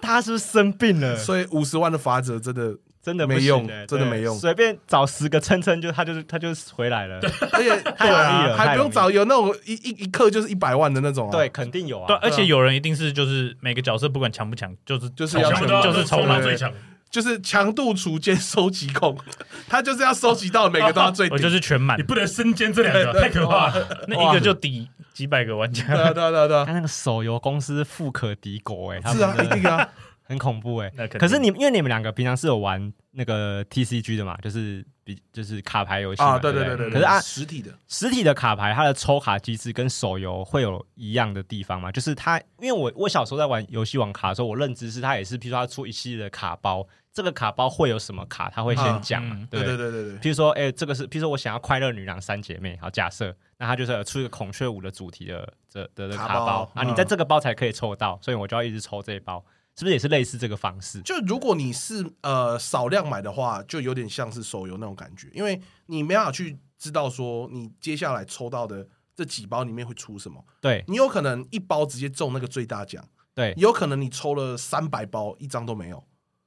[0.01, 1.17] 他是不是生病了？
[1.17, 4.33] 所以五十万的法则真的真的没用，真的没用。
[4.39, 7.19] 随便找十个称称，就他就是他就回来了。
[7.51, 11.29] 而且 太容易了，还不用找有那种一一一刻就是一百万的那种。
[11.33, 12.07] 对，肯定有啊。
[12.07, 15.51] 对，而且有人一定是就是每个角色不管强不强，就是就是要
[15.83, 16.73] 就是抽到最强。
[17.13, 19.17] 就是强度储间收集控，
[19.69, 23.87] 他就是要收集到每个都要最低，我就是全满，你不能身兼这两个，太可怕了。
[24.09, 26.65] 那一个就抵几百个玩家，对对对啊对啊。
[26.65, 29.87] 他那个手游公司富可敌国哎，是啊一定啊，
[30.33, 30.91] 很恐怖哎。
[31.19, 36.91] 可是你因为你们两个平常是有玩那个 TCG 的嘛，就是比就是卡牌游戏啊，对对对对。
[36.91, 41.93] 可是啊，实体的实体的卡牌，它的抽卡机制跟手游会有一样的地方吗？
[41.93, 46.87] 就是它，因为我我小时候在玩游戏王卡的时候，我认知是它也是，譬如说它出一系列的卡包。
[47.15, 48.49] 这个卡包会有什么卡？
[48.49, 49.47] 他会先讲嘛？
[49.51, 50.19] 对对对对对。
[50.19, 59.45] 譬如说，哎，这个是，譬如说我想要快乐女郎三姐妹，好，假设，那他就是有出一个孔雀舞的主题的这的的卡包啊，你在这个包才可以抽到，所以我就要一直抽这一包，
[59.77, 61.01] 是不是也是类似这个方式？
[61.03, 70.45] 就如果你是呃少量买的话，就有点像是手游那种感觉，因为你没办法去知道说你接下来抽到的这几包里面会出什么。
[70.61, 73.05] 对，你有可能一包直接中那个最大奖，
[73.35, 76.05] 对，有可能你抽了三百包，一张都没有。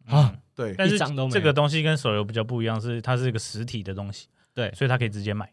[0.07, 0.35] 啊。
[0.55, 0.97] 对，但是
[1.29, 5.51] 这个东西跟手游比较不一样，是它是一个实体的东西，对，所以它可以直接买，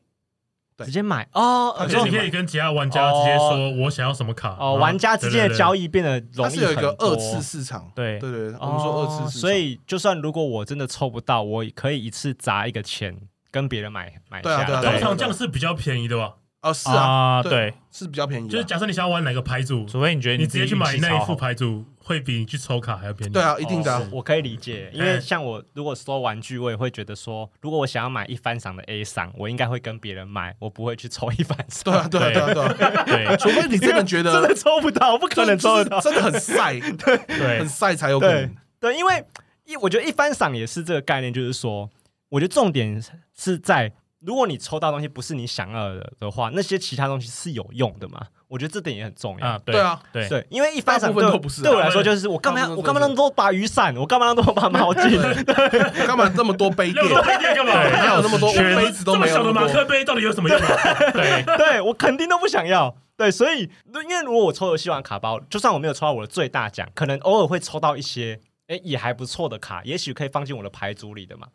[0.79, 4.57] 直接买哦，而且你可以跟其他玩家直接说我想要什么卡。
[4.59, 6.51] 哦，玩家之间的交易变得容易很多。
[6.51, 8.19] 它是有一个二次市场，对。
[8.19, 13.17] 对对，我们说二次市场，所以就算如果我真的抽不到，我可以一次砸一个钱
[13.51, 16.35] 跟别人买买下，通常这样是比较便宜的吧？
[16.63, 18.49] 哦，是啊，对，是比较便宜。
[18.49, 23.33] 就是假设你想要玩哪个牌组，除非你觉得你直接去买那一副牌组，会比你去抽卡还要便宜。
[23.33, 24.89] 对啊，一定的，我可以理解。
[24.95, 32.09] 因为像我如果收玩具，我也会觉得说，如果我想要买一番赏的 A 赏，我应该会跟别人买，我不会去抽一番赏。
[32.09, 33.37] 对啊，对啊，对啊，对。
[33.39, 38.55] 除非你真的觉得 真的抽不到，不可能抽得到，真的很晒， 对对，很晒才有可能。
[38.79, 39.25] 对，因为
[39.65, 41.91] 一我觉得一番赏也是这个概念，就是说，
[42.29, 43.03] 我觉得重点
[43.37, 43.93] 是在。
[44.25, 48.27] 如果你抽到东西不是你想要的的话，那些其他东西是有用的嘛？
[48.49, 49.59] 我觉得这点也很重要。
[49.61, 51.23] 对啊，对对，因为一发展对
[51.63, 53.97] 对我来说就是我干嘛要我干嘛那么多把雨伞？
[53.97, 55.19] 我干嘛那么多把毛巾？
[55.19, 57.03] 我干嘛这么多杯垫？
[57.03, 57.73] 杯垫干嘛？
[57.73, 59.37] 还有那么多杯子都没有。
[59.39, 60.59] 这么小的马克杯到底有什么用？
[61.15, 62.95] 对对，我肯定都不想要。
[63.17, 63.69] 对，所以
[64.09, 71.49] 因为如果我抽游戏王卡包，就算我没有抽到我的最大奖，可能偶尔会抽到一些哎也还不错的卡，也许可以放进我的牌组里的嘛。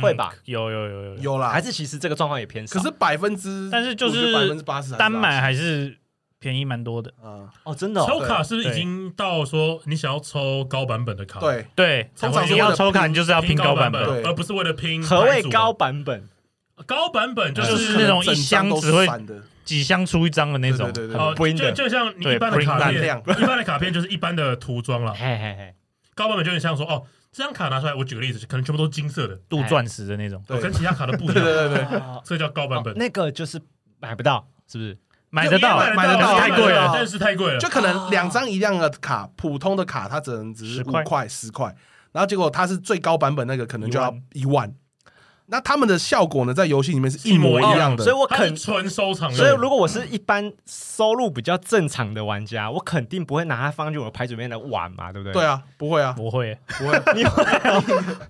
[0.00, 2.78] 会吧，有有有有有啦，还是其实这个状况也偏少。
[2.78, 5.98] 可是百分之，但是就是百分之八十单买还是
[6.38, 7.12] 便宜蛮多的。
[7.22, 8.00] 嗯，哦，真的。
[8.06, 11.40] 抽卡是不是已经到说你想要抽高版本的卡？
[11.40, 15.02] 对对，通常你要抽卡，你就是要拼高版本，而不是为了拼。
[15.02, 16.28] 何谓高版本？
[16.86, 19.06] 高版本就是那种一箱只会
[19.64, 20.92] 几箱出一张的那种。
[20.92, 25.12] 对对对，就就像你一般的卡片，一般的卡片就是一般的涂装了。
[25.14, 25.74] 嘿嘿嘿，
[26.14, 27.04] 高版本就很像说哦。
[27.32, 31.34] 这张卡拿出来，我举个例子，可能全部都是金色的，镀钻石的那种，对跟其他卡都不一样。
[31.34, 32.94] 对对对， 这叫高版本。
[32.96, 33.58] 那个就是
[34.00, 34.96] 买不到，是不是？
[35.30, 37.58] 买得到，买得到，太贵了，但是太贵了。
[37.58, 41.74] 就可能两张一样的卡，普通的卡它只能只是五块十块，
[42.12, 44.70] 然后结果它是最高版本那个，可能就要一万。
[45.52, 49.30] 那他们的效果呢，在游戏里面是一模一样的，所以我肯纯收藏。
[49.30, 55.34] 所以如果我是一般收入比较正常的玩家，我肯定不会拿它放进我的牌组里面来玩嘛，对不对？
[55.34, 57.42] 对啊，不会啊，不会，不会， 你会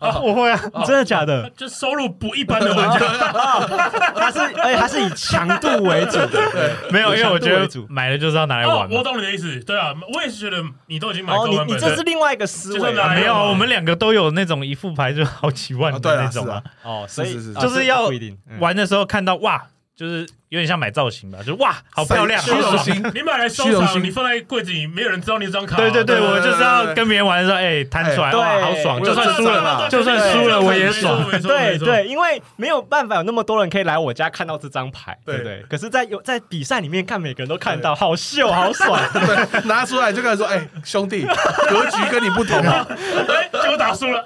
[0.01, 0.19] 啊？
[0.19, 1.49] 我会啊，真的假的？
[1.57, 2.99] 就收入不一般的玩家，
[4.19, 8.91] 他是而且他是以强度为主的，对，没有，因为我觉得买了就是要拿来玩。
[8.91, 18.11] 我懂你的意思，对啊，我也是觉得你都已经买高版本，你这是另外一个思维，没有，我们两个都有那种一副牌就好几万的那种啊，哦，所以就是要。
[18.59, 23.03] 玩的时候看到哇，就是有点像买造型吧，就哇，好漂亮，虚荣心。
[23.15, 25.77] 你买来收藏，你放在柜子里，没有人知道你这张卡。
[25.77, 29.03] 对对对，我就是要跟别人玩的时候，哎，弹出来，哇，好爽。
[29.03, 31.25] 就算输了，就算输了我也爽。
[31.41, 35.65] 对对，因为没有办法有那么多人可以来我家看到这张牌，对不对？
[35.71, 39.01] 可是，在有在比赛里面看，每个人都看到，好秀，好爽。
[39.15, 41.27] 对，拿出来就跟他说，哎，兄弟，
[41.71, 42.87] 格局跟你不同啊。
[43.63, 44.23] 结果打输了，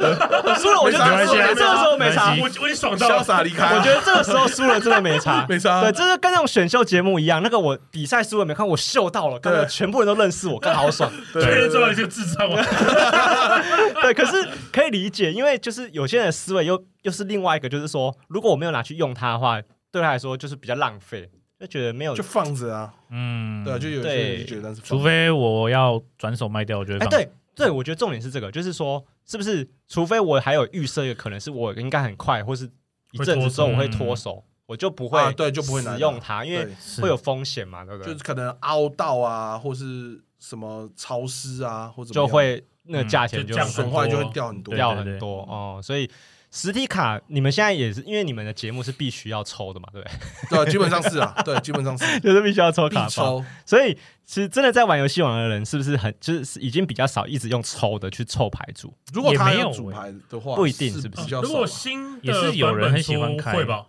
[0.59, 1.25] 输了我就没差，
[1.55, 3.77] 这个时候没差，我我已经爽到，潇洒离开。
[3.77, 5.83] 我觉得这个时候输了真的没差， 没差。
[5.83, 11.11] 对，这是跟那种选秀节目一样，那个我比赛输了没看，我秀到了，刚刚全部人都认识我，刚好 爽。
[11.33, 12.65] 对，最后一个智障啊。
[14.03, 19.61] 对，可是可以理解，因为就是有些人的思维又又是另外一个，就是说，如果我没有拿去用它的话，
[19.91, 22.93] 对他来说就是比较浪费，就觉得没有就放着啊。
[23.11, 27.05] 嗯，对，就有些人觉得，除非我要转手卖掉，我觉得。
[27.05, 29.67] 哎，对对，我觉得重点是这个，就是说，是不是？
[29.89, 32.69] 除非我还有预设一个可能是我应该很快，或是
[33.13, 34.45] 一阵子之后我会脱手。
[34.67, 36.69] 我就不会对，就不会使用它，因为
[37.01, 38.13] 会有风险嘛，对不对？
[38.13, 45.81] 就是可能凹到啊，或是什么潮湿啊，或者就会那个价钱就损坏就会掉很多，掉很多哦。
[45.83, 46.11] 所以
[46.51, 50.65] 实体卡你们现在也是，因为你们的节目是必须要抽的嘛，对不对？
[50.65, 53.45] 对，基本上是啊，对，基本上是， 就是必须要抽卡抽。
[53.65, 53.95] 所以
[54.25, 58.93] 其实真的在玩游戏网的人，是不是很就是已经比较少一直用抽的去凑牌组？
[59.13, 61.35] 如果他有组牌的话，不一定是不是？
[61.37, 63.87] 如果新也是有人很喜欢开吧。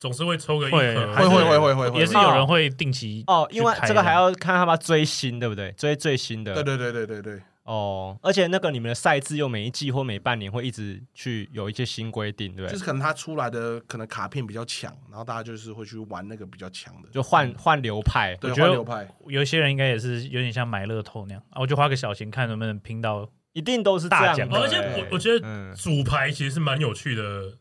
[0.00, 0.78] 总是会抽个一盒，
[1.14, 5.70] 会会会会会，也是有人会定期哦，因为这个还要看他们追新，对不对？
[5.72, 7.40] 追最新的，对对对对对对。
[7.64, 12.72] 哦，而且那个你们的赛制又每一季或每半年会一直去有一些新规定，对不对？
[12.72, 18.34] 就是可能它出来的可能卡片比较强，然后大家就是会去玩那个比较强的，就换换流派。
[18.40, 19.06] 对，换流派。
[19.26, 24.48] 有些人应该也是有点像买乐透那样啊，我就花个小钱看能不能拼到，一定都是大奖。
[24.50, 27.58] 而且我我觉得组牌其实是蛮有趣的。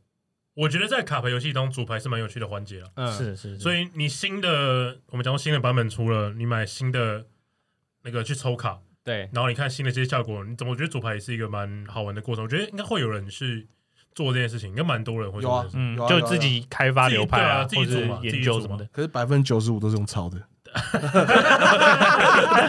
[0.55, 2.91] 我觉得在卡牌游戏中，组牌是蛮有趣的环节了。
[2.95, 3.57] 嗯，是是。
[3.57, 7.25] 所以你新的，我们讲新的版本出了，你买新的
[8.03, 9.29] 那个去抽卡，对。
[9.31, 12.43] 然后你看新的这些效果，你怎么觉得组牌也是一个蛮好玩的过程？
[12.43, 13.67] 我觉得应该会有人去
[14.13, 15.49] 做这件事情，应该蛮多人会做。
[15.49, 18.85] 有啊，嗯，就自己开发流派啊，自己做嘛，研究什么的。
[18.91, 20.41] 可是百分之九十五都是用抄的。
[20.73, 22.67] 哈哈哈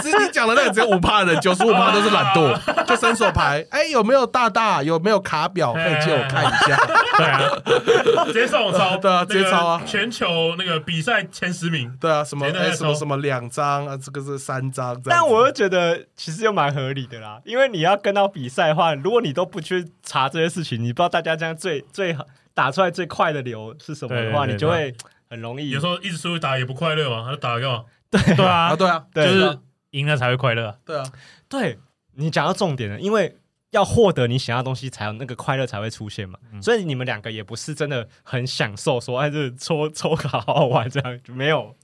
[0.00, 3.64] 是，是你讲的那个只有五趴的人，九十五趴都是懒惰， 就伸手牌。
[3.70, 4.82] 哎，有没有大大？
[4.82, 6.76] 有没有卡表可以借我看一下？
[7.16, 9.82] 对啊，直接上网抄，对啊，直接抄啊！
[9.86, 14.98] 全球那个比赛前十名，对啊，什么哎什么什么两张啊，这个是三张。
[15.04, 22.16] 但我又觉得其实又蛮合理的啦，因为你要跟到比赛的话，如果你都不去查这些事情，你不知道大家这样最最
[22.54, 24.94] 打出来最快的流是什么的话，你就会。
[25.30, 27.84] 很容易，有时候一直输打也不快乐嘛，他就打干嘛？
[28.10, 29.58] 对 对啊，对啊，就是
[29.92, 30.78] 赢了才会快乐。
[30.84, 31.04] 对啊，
[31.48, 31.78] 对
[32.16, 33.38] 你讲到重点了，因为
[33.70, 36.36] 要获得你想要的东西，才有那个快乐才会出现嘛。
[36.60, 41.76] 所以你们两个也不是真的很享受，说哎，这抽 抽卡好好玩这样，没有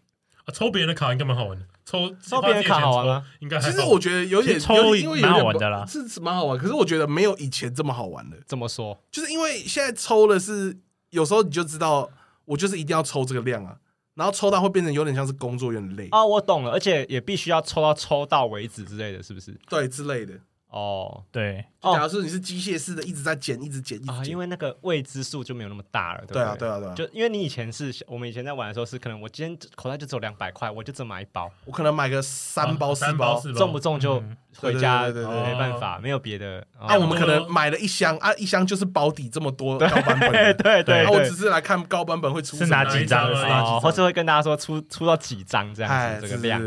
[0.44, 0.50] 啊？
[0.52, 3.24] 抽别人的卡应该蛮好玩的，抽抽别人卡好玩吗？
[3.38, 6.58] 应该其实我觉得有点抽，因为蛮好玩的啦，是蛮好玩。
[6.58, 8.36] 可是我觉得没有以前这么好玩的。
[8.44, 9.00] 怎么说？
[9.12, 10.76] 就是因为现在抽的是
[11.10, 12.10] 有时候你就知道，
[12.46, 13.76] 我就是一定要抽这个量啊。
[14.14, 19.54] 然后抽到会变成有点像是工作，有点累哦，我懂了，而且也必须要抽到抽到为止之类的是不是？
[19.68, 20.32] 对，之类的。
[20.76, 21.64] 哦，对。
[21.80, 26.24] 假如说你是机械式的，一直在减，一直减，一直减，因为那个未知数就没有那么大了。
[26.26, 26.94] 对啊，对啊，对啊。
[26.94, 34.22] 就因为你以前是我们以前在玩的时候是可能我今天口袋就只有两百块，我就只买一包，我可能买个三包四包，中不中就
[34.58, 36.62] 回家，对对对，没办法，没有别的。
[36.78, 41.06] 啊，我们可能买了一箱啊，一箱就是保底这么多高版本， 对对。
[41.06, 43.32] 我只是来看高版本会出是哪几张，
[43.80, 46.60] 或是会跟大家说出出到几张这样子这个量。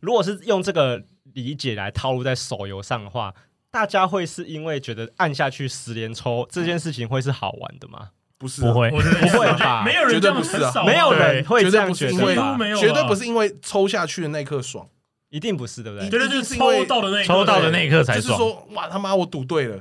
[0.00, 1.02] 如果是用这个
[1.34, 3.34] 理解来套路在手游上的话。
[3.70, 8.08] 大家会是因为觉得按下去十连抽这件事情会是好玩的吗？
[8.36, 9.82] 不是，不会，不会吧？
[9.84, 14.88] 没有人这样子啊，没有人会这样觉得，绝对不是因为抽下去的那一刻爽，
[15.28, 16.08] 一定不是，对不对？
[16.08, 18.22] 绝对就是抽到的那抽到的那一刻才爽。
[18.22, 19.78] 就是说，哇，他妈，我赌对了，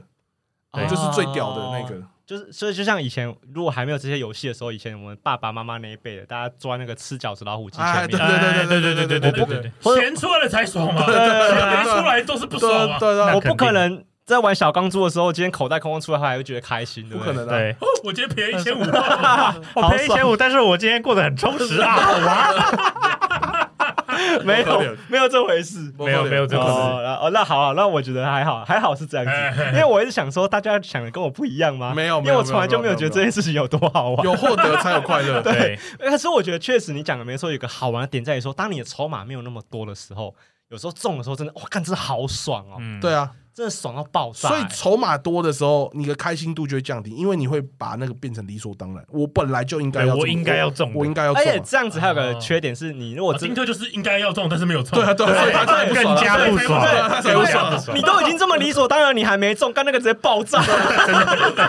[0.89, 2.03] 就是最屌的那个。
[2.27, 12.97] 就是，所以就像以前，如果还没有这些游戏的时候，以前我们爸爸妈妈那一辈的，大家抓那个吃饺子老虎机前面，对对对对对对对对对对，钱出来了才爽嘛，钱没出来都是不爽啊。
[12.99, 14.03] 对对，我不可能。
[14.29, 17.51] 在玩小钢珠的时候，今天口袋空空出来，还会觉得开心，对不，可能的。
[17.51, 18.83] 对，我今天赔一千五，
[19.73, 23.65] 我赔一千五，但是我今天过得很充实啊，好玩。
[24.45, 26.71] 没有，没有这回事，没有，没有这回事。
[26.71, 29.31] 哦，那好，那我觉得还好，还好是这样子，
[29.73, 31.91] 因为我一直想说，大家想的跟我不一样吗？
[31.95, 35.41] 没有，因为我从来就没有觉得这件事情有多好玩，有获得才有快乐。
[35.41, 40.35] 对，可是我觉得确实你讲的没错，有个好玩的点在于说，当你的筹码没有那么多的时候。
[40.69, 42.77] 有时候中的时候真的哇，看真的好爽哦！
[42.79, 44.49] 嗯、对啊，真的爽到爆炸。
[44.49, 49.03] 所以筹码多的时候，你的开心度就会降低，因为你会把那个变成理所当然。
[49.09, 51.41] 我本来就应该要，我应该要中，我应该要中。
[51.41, 54.99] 而且这样子还有个缺点是，你如果金特就是应该要中，但是没有中。
[54.99, 56.85] 对啊，对啊，他更加不爽。
[56.85, 60.61] 对，因为你都已经这么理所当然，你还没中，干那个直接爆炸。
[60.63, 61.67] 真的。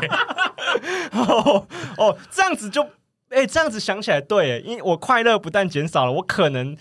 [1.17, 2.87] 哦哦，这样子就
[3.31, 6.77] 哎，这样子想起来对，因为我快乐不但减少了，我可能。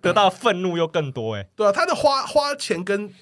[0.00, 3.12] 得到愤怒又更多哎，对啊，他的花花钱跟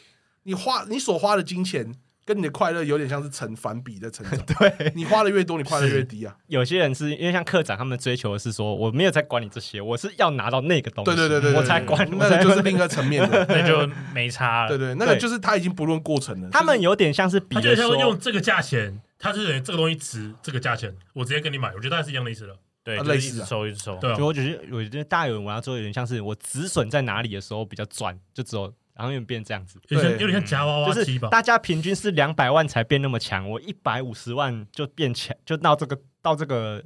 [0.44, 1.94] 你花你所花的金钱
[2.24, 4.38] 跟你的快乐有点像是成反比的成长。
[4.58, 6.36] 对，你花的越多，你快乐越低啊。
[6.48, 12.06] 有些人是因为像课长他们追求的是说，我没有在管你这些，我是要拿到那个东西，对对对对，我才管。
[12.10, 14.68] 那个就是另一个层面的， 那就没差了。
[14.68, 16.50] 对对，那个就是他已经不论过程了。
[16.52, 22.54] 他们有点像是比，就是用这个价钱，他是这个东西值这个价钱，我直接跟你买，我觉得大概是一样的意思了。
[22.96, 31.28] 对，类似收一直收，对，我觉得我觉得大有人玩到最后有点像是我止损在哪里的时候比较赚，就只有然后又变这样子，有点有点像夹娃娃机吧。
[31.28, 36.82] 大家平均是两百万才变那么强，我一百五十万就变强，就到这个到这个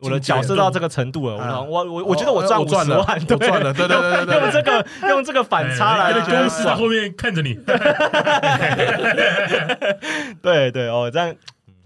[0.00, 1.36] 我的角色到这个程度了。
[1.62, 7.54] 我我我我觉得我赚五十万，都赚了，对对对对，用这个用这个反差来，公司在后面看着你，
[10.42, 11.32] 对对哦，这样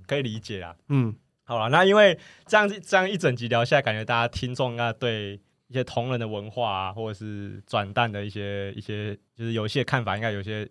[0.07, 1.15] 可以理解啊，嗯。
[1.45, 10.69] 好了，那因为这样这样一整集聊下来，感觉大家听众应该对一些同人的文化啊，或者是转蛋的一些一些就是游戏的看法，应该有些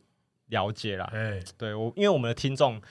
[0.47, 1.09] 了解啦。
[1.13, 2.81] 哎，对我，因为我们的听众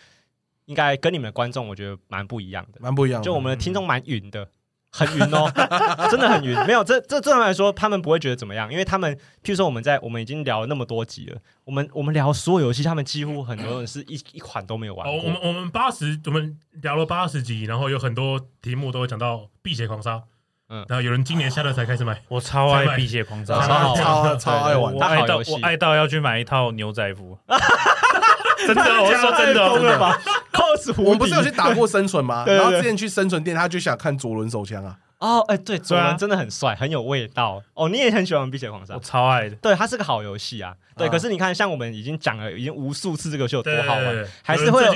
[0.67, 3.25] 应该跟你们的观众，我觉得蛮不一样的，蛮不一样的。
[3.25, 4.49] 就我们的听众蛮云的。
[4.93, 5.51] 很晕哦，
[6.11, 6.55] 真的很晕。
[6.67, 15.17] 没有，这这正常来说，他们不会觉得怎么样，因为他们，譬如说我们在我们已经聊了那么多集了，我们我们聊所有游戏，他们几乎很多人是一一款都没有玩过。
[15.17, 20.17] 哦，我们我们八十，我们聊了八十集，然后有很多题目都会讲到《辟邪狂杀》。
[20.73, 27.37] 嗯，然后有人今年夏天才开始买， 我超爱《辟邪狂杀》，超超超爱玩，我爱到我爱到要去买一套牛仔服。
[28.67, 30.15] 真的，我说真的，真的吗？
[30.99, 32.45] 我们不是有去打过生存吗？
[32.47, 34.97] 然后之前去生存店，他就想看左轮手枪啊。
[35.19, 37.63] 哦，哎，对，左轮真的很帅，很有味道。
[37.75, 39.57] 哦，你也很喜欢《碧血狂杀》，我超爱的。
[39.57, 40.75] 对，它是个好游戏啊。
[40.97, 44.93] 对，可是你看，像我们已经讲了，已经无数次这个游戏有多好玩，还是会有，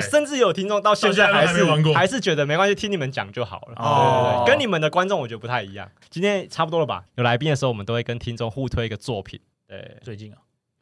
[0.00, 3.74] 甚至有听众到现在还是还是觉得没关系，听你们讲就好了。
[3.76, 5.88] 哦，跟你们的观众我觉得不太一样。
[6.10, 7.02] 今天差不多了吧？
[7.16, 9.40] 有来宾的时候，我们都会跟听众互推一个作品。
[9.66, 10.38] 对，最近啊。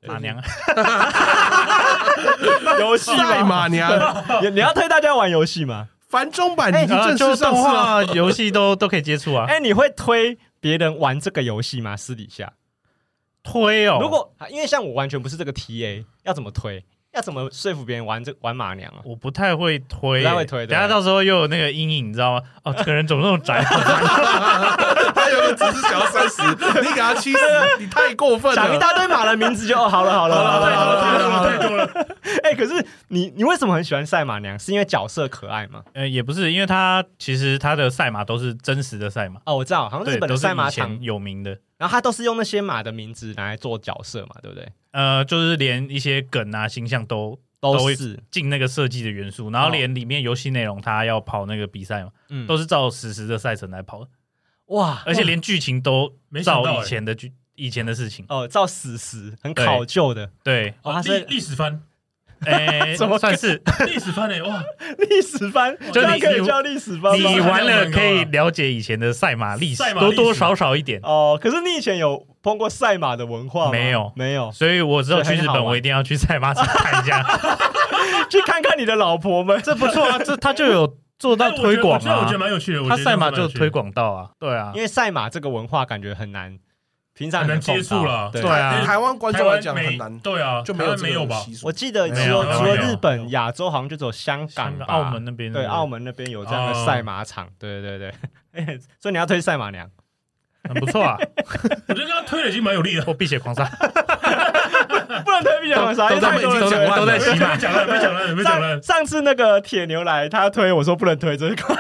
[0.07, 0.37] 马娘，
[2.81, 3.91] 游戏赛马娘，
[4.43, 5.89] 你你要推大家玩游戏吗？
[6.09, 9.47] 繁中版已经正式上市了，游戏都 都可以接触啊。
[9.49, 11.97] 哎，你会推别人玩这个游戏吗？
[11.97, 12.53] 私底下
[13.43, 13.99] 推哦。
[14.01, 16.85] 如果因为像我完全不是这个 TA，要怎么推？
[17.15, 18.99] 要怎么说服别人玩这玩马娘啊？
[19.05, 20.67] 我不太会推，不太会推。
[20.67, 22.43] 等下到时候又有那个阴影，你知道吗？
[22.65, 23.63] 哦，这个人怎么那么宅？
[25.15, 26.43] 他原本只是想要三十，
[26.83, 27.39] 你给他七十，
[27.79, 28.57] 你太过分了。
[28.57, 31.89] 讲一大堆马的名字就哦，好了好了，好了好了太多了 太多了。
[32.55, 34.59] 哎，可是你你为什么很喜欢赛马娘？
[34.59, 35.83] 是因为角色可爱吗？
[35.93, 39.41] 呃，也不是，因为他其实他的赛马都是真实的赛马。
[39.47, 41.59] 哦，我知道，好像日本的赛马场有名的。
[41.77, 44.67] 然后他都是用那些马的名字拿来做角色嘛，对不对？
[44.93, 47.39] 呃，就是连一些梗啊、形象都。
[47.61, 54.11] 都是进那个设计的元素，然后连里面游戏内容，他要跑那个比赛嘛，嗯，都是照实时的赛程来跑的，
[54.67, 55.03] 哇！
[55.07, 56.13] 而且连剧情都
[56.45, 61.81] 照以前的剧、以前的事情哦，照史实，很考究的，对，哦，它是历史番，
[62.47, 63.63] 哎，怎么算是。
[63.87, 64.43] 历史番呢？
[64.45, 64.63] 哇，
[64.99, 71.01] 历史番，就你可以叫历史番，你玩了可以了解以前的赛马历史，多多少少一点。
[71.03, 71.39] 哦。
[71.41, 72.27] 可是你以前有。
[72.45, 74.13] 碰过赛马的文化没有？
[74.15, 77.23] 没有，所以我只有去日本，我一定要去赛马场看一下，
[78.29, 86.55] 去看看你的老婆们，这不错啊，这他就有做到推广啊，我觉得蛮有趣的，他赛马就推广到啊，对啊，因为赛马这个文化感觉很难，
[87.15, 88.43] 平常很难接触了，对。
[88.43, 91.37] 啊，台湾观众来讲很难，对啊，就没有没有吧？
[91.63, 98.13] 我记得除了除了日本、亚洲，好像就只有香港、澳门那边，对，澳门那边有这样的赛马场，对对对。
[98.53, 99.89] 对， 所以你要推赛马娘。
[100.67, 101.15] 很不错啊，
[101.89, 103.05] 我觉得刚刚推的已经蛮有力的。
[103.07, 108.81] 我碧血狂杀，不能推碧血狂杀，因为太多人都在洗马，讲了，没讲了，没讲了。
[108.81, 111.79] 上次那个铁牛来，他推我说不能推这一款，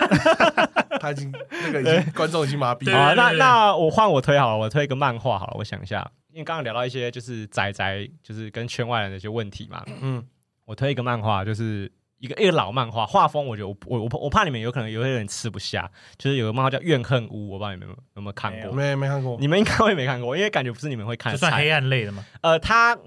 [0.99, 2.99] 他已经那个已经观众已经麻痹了。
[2.99, 5.55] 好，那那我换我推好了，我推一个漫画好了。
[5.59, 9.85] 我想一下，因为刚刚聊到一些就是宅宅，就是跟圈外人的一些问题嘛。
[10.01, 10.25] 嗯，
[10.65, 18.73] 我推一个漫画，就是一个一个老漫画，画风我觉得我我我我怕你们有可能有些人吃不下，就是有个漫画叫《怨恨屋》，我不知道你们有没有，有没有看过？
[18.73, 22.25] 没没看过，你们应该会没看过，因为感觉不是你们会看，就算黑暗类的吗？
[22.41, 22.99] 呃，它。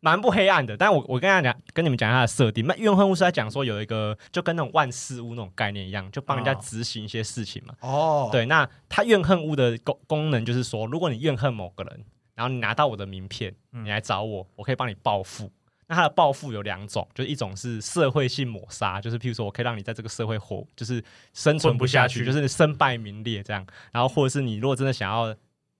[0.00, 2.66] 蛮不黑暗的，但我我跟大家讲，跟你们讲一下它的设定。
[2.66, 7.74] 那怨恨屋是在讲说有一个就跟那种万事屋那种概念一样，就帮人家执行一些事情嘛。
[7.80, 15.50] 哦，对，那它怨恨屋的功功能就是说，如果你怨恨某个人，然后你拿到我的名片，你来找我，我可以帮你报复。
[15.88, 23.66] 那它的报复有两种，就是一种是社会性抹杀，就是譬如说我可以让你在这个社会活，就是生存不下去，就是身败名裂这样。
[23.92, 25.34] 然后或者是你如果真的想要。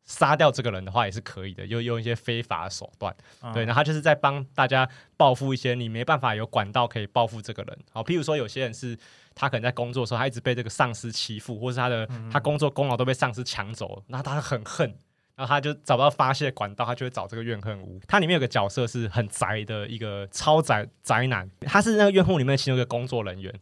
[0.07, 7.79] 杀掉这个人的话也是可以的，又用一些非法的手段，嗯、对，然后他就是在帮大家报复一些你没办法有管道可以报复这个人。
[7.93, 8.97] 好，譬如说有些人是
[9.35, 14.89] 他可能在工作的时候，他一直被这个上司欺负，或是他的、嗯、他工作功劳都被上司抢走，那他很恨，
[15.35, 18.01] 然后他就找不到发泄管道，他就会找这个怨恨屋。
[18.07, 23.53] 它里面有个角色是很宅的一个超宅宅男，他是那个怨恨屋里面其中一个工作人员。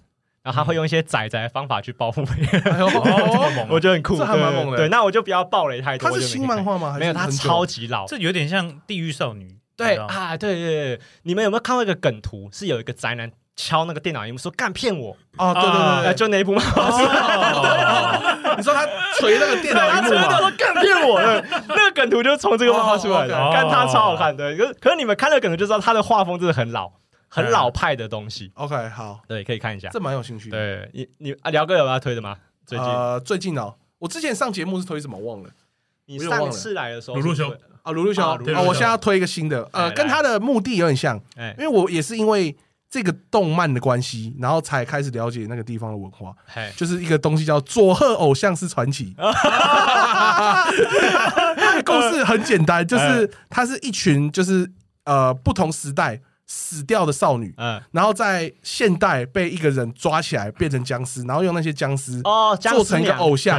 [0.44, 2.62] 然后他会用一些仔仔的方法去报复别人，
[3.70, 4.76] 我觉得很酷，这还蛮猛的。
[4.76, 6.10] 对，那我就不要暴雷太多。
[6.10, 6.96] 它是新漫画吗？
[7.00, 9.46] 没有，它超级老，这有点像《地狱少女》。
[9.74, 12.50] 对啊，对对对，你们有没有看过一个梗图？
[12.52, 15.16] 是有一个宅男敲那个电脑萤幕说“干骗我”。
[15.38, 16.90] 哦，对对对，就那一部漫画。
[18.56, 18.86] 你说他
[19.18, 20.38] 捶那个电脑萤幕吗？
[20.38, 24.54] 说干骗我的那个梗图就是从这个漫画出来的，干他超好看的。
[24.56, 26.92] 可可是你们看那个梗图就知道他的画风真的很老。
[27.34, 28.52] 很老派的东西。
[28.54, 30.56] OK，好，对，可以看一下，这蛮有兴趣的。
[30.56, 32.36] 对你，你啊，辽哥有要推的吗？
[32.64, 35.50] 最近，呃，最近哦，我之前上节目是推什么忘了？
[36.06, 37.50] 你上次来的时候，鲁路修
[37.82, 41.20] 啊，鲁路修啊，我现在要推一个新的，呃，跟他的目的有点像，
[41.58, 42.56] 因为我也是因为
[42.88, 46.32] 这个动漫的关系，然后才开始了解那个地方的文化，
[46.76, 49.14] 就是一个东西叫佐贺偶像是传奇。
[51.84, 54.70] 故事很简单，就是它是一群，就是
[55.04, 56.20] 呃不同时代。
[56.46, 63.58] 死掉的少女，嗯，然后在现代被一个人抓起来变成僵尸，然后用那些僵尸哦做成一个偶像，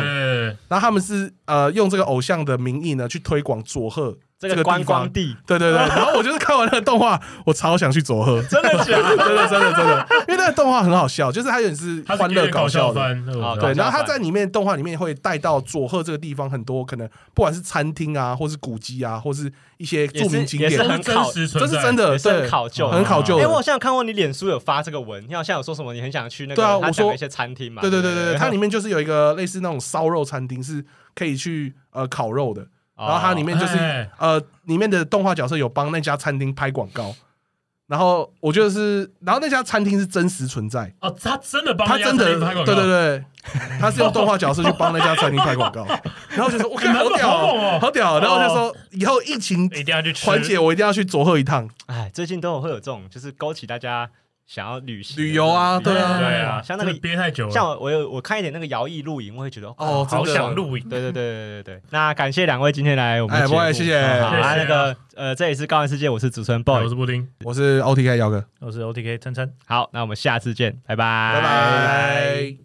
[0.68, 9.16] 然后他们是呃用这个偶像的名义呢去推广佐贺这个观光地，对对对， 然后我就是看完那个动画，我超想去佐贺，真的假的？
[9.18, 13.02] 真的真的真的，因为那个动画很好笑，就是它有点是欢乐搞笑的，
[13.60, 19.52] 对，然后它在里面动画里面会带到佐贺这个地方很多可能不管是餐厅啊，或是古迹啊，或是。
[19.78, 23.38] 一些著名景点，也是很考，这是真的，对，很考究，很考究。
[23.38, 32.66] 哎，我好像看过你脸书有发这个文，你好像有说什么，你很想去那个，对啊，我说一些餐厅嘛，对对对对对，它里面就是有一个类似那种烧肉餐厅，是可以去呃烤肉的，
[32.98, 37.16] 然后它里面就是呃里面的动画角色有帮那家餐厅拍广告。
[37.88, 43.24] 然后我觉得是，然后那家餐厅是真实存在哦，他真的帮他真的拍广告，对对对，
[43.80, 45.86] 他是用动画角色去帮那家餐厅拍广告，
[46.36, 51.70] 然后就说我靠，好屌哦，好屌，然后就说以后疫情一定要去缓解，我一定要去佐贺一趟。
[51.86, 54.10] 哎，最近都有会有这种，就是勾起大家。
[54.48, 60.88] 想要旅行旅游啊，对啊，对啊，像那个憋太久了，像我我有我看一点那个摇曳露营，我会觉得哦，好想露营。
[60.88, 61.82] 对对对对对对。
[61.90, 64.00] 那感谢两位今天来我们哎，不会，谢谢。
[64.22, 69.52] 好，那个呃，这里是高玩世界，我是主持人 boy，我是布丁，我是 OTK 姚哥，我是 OTK 琛琛。
[69.66, 72.65] 好，那我们下次见，拜拜，拜拜。